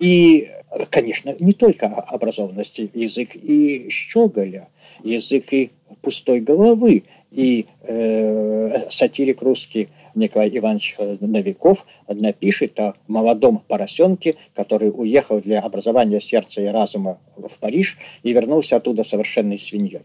И, 0.00 0.50
конечно, 0.90 1.36
не 1.38 1.52
только 1.52 1.86
образованности, 1.86 2.90
язык 2.92 3.36
и 3.36 3.88
щеголя, 3.88 4.68
язык 5.04 5.52
и 5.52 5.70
пустой 6.02 6.40
головы, 6.40 7.04
и 7.30 7.66
э, 7.82 8.88
сатирик 8.90 9.42
русский 9.42 9.90
Николай 10.18 10.50
Иванович 10.52 10.96
Новиков 11.20 11.86
напишет 12.08 12.78
о 12.80 12.94
молодом 13.06 13.62
поросенке, 13.66 14.36
который 14.54 14.90
уехал 14.94 15.40
для 15.40 15.60
образования 15.60 16.20
сердца 16.20 16.60
и 16.60 16.66
разума 16.66 17.18
в 17.36 17.58
Париж 17.58 17.96
и 18.22 18.32
вернулся 18.32 18.76
оттуда 18.76 19.04
совершенной 19.04 19.58
свиньей. 19.58 20.02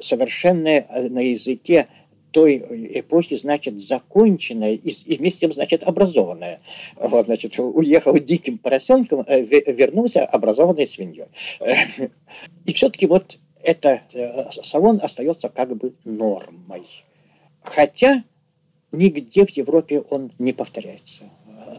Совершенное 0.00 0.86
на 1.10 1.20
языке 1.20 1.88
той 2.30 2.58
эпохи 3.00 3.36
значит 3.36 3.80
законченная 3.80 4.74
и, 4.74 5.16
вместе 5.16 5.38
с 5.38 5.40
тем 5.40 5.52
значит 5.52 5.82
образованная. 5.82 6.60
Вот, 6.96 7.26
значит, 7.26 7.58
уехал 7.58 8.18
диким 8.18 8.58
поросенком, 8.58 9.24
э, 9.26 9.40
вернулся 9.40 10.24
образованной 10.24 10.86
свиньей. 10.86 11.26
И 12.64 12.72
все-таки 12.72 13.06
вот 13.06 13.38
этот 13.62 14.14
э, 14.14 14.50
салон 14.62 15.00
остается 15.02 15.48
как 15.48 15.76
бы 15.76 15.94
нормой. 16.04 16.84
Хотя 17.62 18.24
Нигде 18.92 19.44
в 19.44 19.50
Европе 19.50 20.00
он 20.00 20.32
не 20.38 20.52
повторяется. 20.52 21.24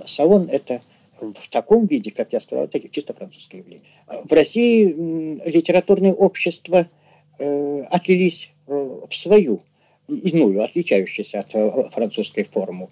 Салон– 0.06 0.48
это 0.52 0.82
в 1.22 1.50
таком 1.50 1.86
виде, 1.86 2.12
как 2.12 2.34
я 2.34 2.40
сказал, 2.40 2.66
это 2.66 2.80
чисто 2.90 3.14
французское 3.14 3.62
явление. 3.62 3.86
В 4.08 4.32
России 4.32 4.86
литературные 5.46 6.14
общества 6.14 6.88
э, 7.38 7.82
отлились 7.90 8.52
э, 8.68 9.00
в 9.10 9.14
свою, 9.14 9.62
иную, 10.08 10.64
отличающуюся 10.64 11.42
от 11.42 11.54
э, 11.54 11.90
французской 11.92 12.44
форму, 12.44 12.90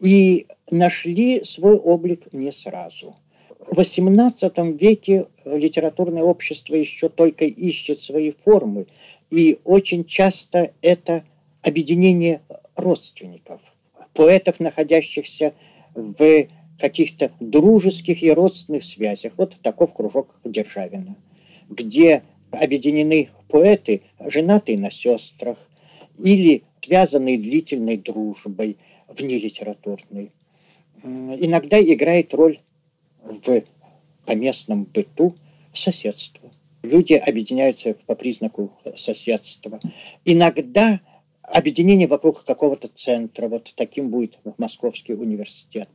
и 0.00 0.46
нашли 0.70 1.44
свой 1.44 1.76
облик 1.76 2.32
не 2.32 2.52
сразу. 2.52 3.16
В 3.58 3.78
XVIII 3.78 4.78
веке 4.78 5.26
литературное 5.44 6.22
общество 6.22 6.74
еще 6.74 7.08
только 7.08 7.44
ищет 7.44 8.00
свои 8.00 8.32
формы, 8.32 8.86
и 9.30 9.58
очень 9.64 10.04
часто 10.04 10.72
это 10.80 11.24
объединение 11.62 12.40
родственников, 12.76 13.60
поэтов, 14.14 14.60
находящихся 14.60 15.54
в 15.94 16.46
каких-то 16.78 17.32
дружеских 17.40 18.22
и 18.22 18.32
родственных 18.32 18.84
связях. 18.84 19.34
Вот 19.36 19.56
таков 19.62 19.92
кружок 19.92 20.40
Державина, 20.44 21.16
где 21.68 22.22
объединены 22.50 23.30
поэты, 23.48 24.02
женатые 24.18 24.78
на 24.78 24.90
сестрах, 24.90 25.58
или 26.18 26.64
связанные 26.82 27.38
длительной 27.38 27.96
дружбой, 27.96 28.78
внелитературной. 29.08 30.32
Иногда 31.02 31.80
играет 31.80 32.32
роль 32.34 32.60
в 33.22 33.62
поместном 34.24 34.84
быту 34.84 35.36
соседство. 35.72 36.50
Люди 36.82 37.14
объединяются 37.14 37.94
по 38.06 38.14
признаку 38.14 38.72
соседства. 38.96 39.80
Иногда 40.24 41.00
объединение 41.52 42.06
вокруг 42.06 42.44
какого-то 42.44 42.88
центра, 42.88 43.48
вот 43.48 43.72
таким 43.76 44.10
будет 44.10 44.38
Московский 44.58 45.14
университет. 45.14 45.88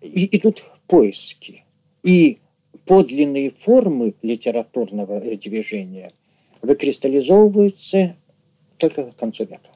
И 0.00 0.36
идут 0.36 0.64
поиски. 0.86 1.64
И 2.02 2.38
подлинные 2.86 3.50
формы 3.50 4.14
литературного 4.22 5.20
движения 5.20 6.12
выкристаллизовываются 6.62 8.16
только 8.78 9.10
к 9.10 9.16
концу 9.16 9.44
века. 9.44 9.70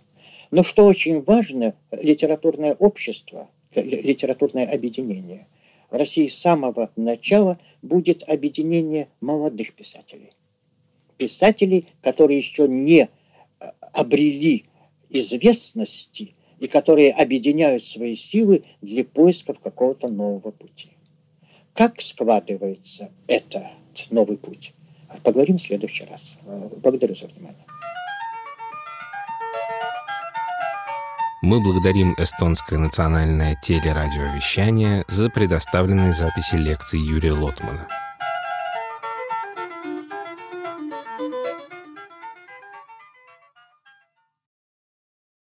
Но 0.50 0.62
что 0.62 0.86
очень 0.86 1.22
важно, 1.22 1.74
литературное 1.90 2.74
общество, 2.74 3.48
литературное 3.74 4.66
объединение 4.66 5.46
в 5.90 5.96
России 5.96 6.26
с 6.26 6.38
самого 6.38 6.90
начала 6.96 7.58
будет 7.82 8.22
объединение 8.28 9.08
молодых 9.20 9.74
писателей. 9.74 10.30
Писателей, 11.16 11.86
которые 12.02 12.38
еще 12.38 12.68
не 12.68 13.08
обрели 13.92 14.66
известности, 15.10 16.34
и 16.58 16.68
которые 16.68 17.12
объединяют 17.12 17.84
свои 17.84 18.16
силы 18.16 18.64
для 18.80 19.04
поисков 19.04 19.60
какого-то 19.60 20.08
нового 20.08 20.50
пути. 20.50 20.90
Как 21.74 22.00
складывается 22.00 23.10
этот 23.26 23.66
новый 24.10 24.38
путь? 24.38 24.72
Поговорим 25.22 25.58
в 25.58 25.62
следующий 25.62 26.04
раз. 26.04 26.22
Благодарю 26.82 27.14
за 27.14 27.26
внимание. 27.26 27.64
Мы 31.42 31.62
благодарим 31.62 32.14
эстонское 32.18 32.78
национальное 32.78 33.56
телерадиовещание 33.62 35.04
за 35.08 35.28
предоставленные 35.28 36.12
записи 36.12 36.56
лекций 36.56 36.98
Юрия 36.98 37.32
Лотмана. 37.32 37.86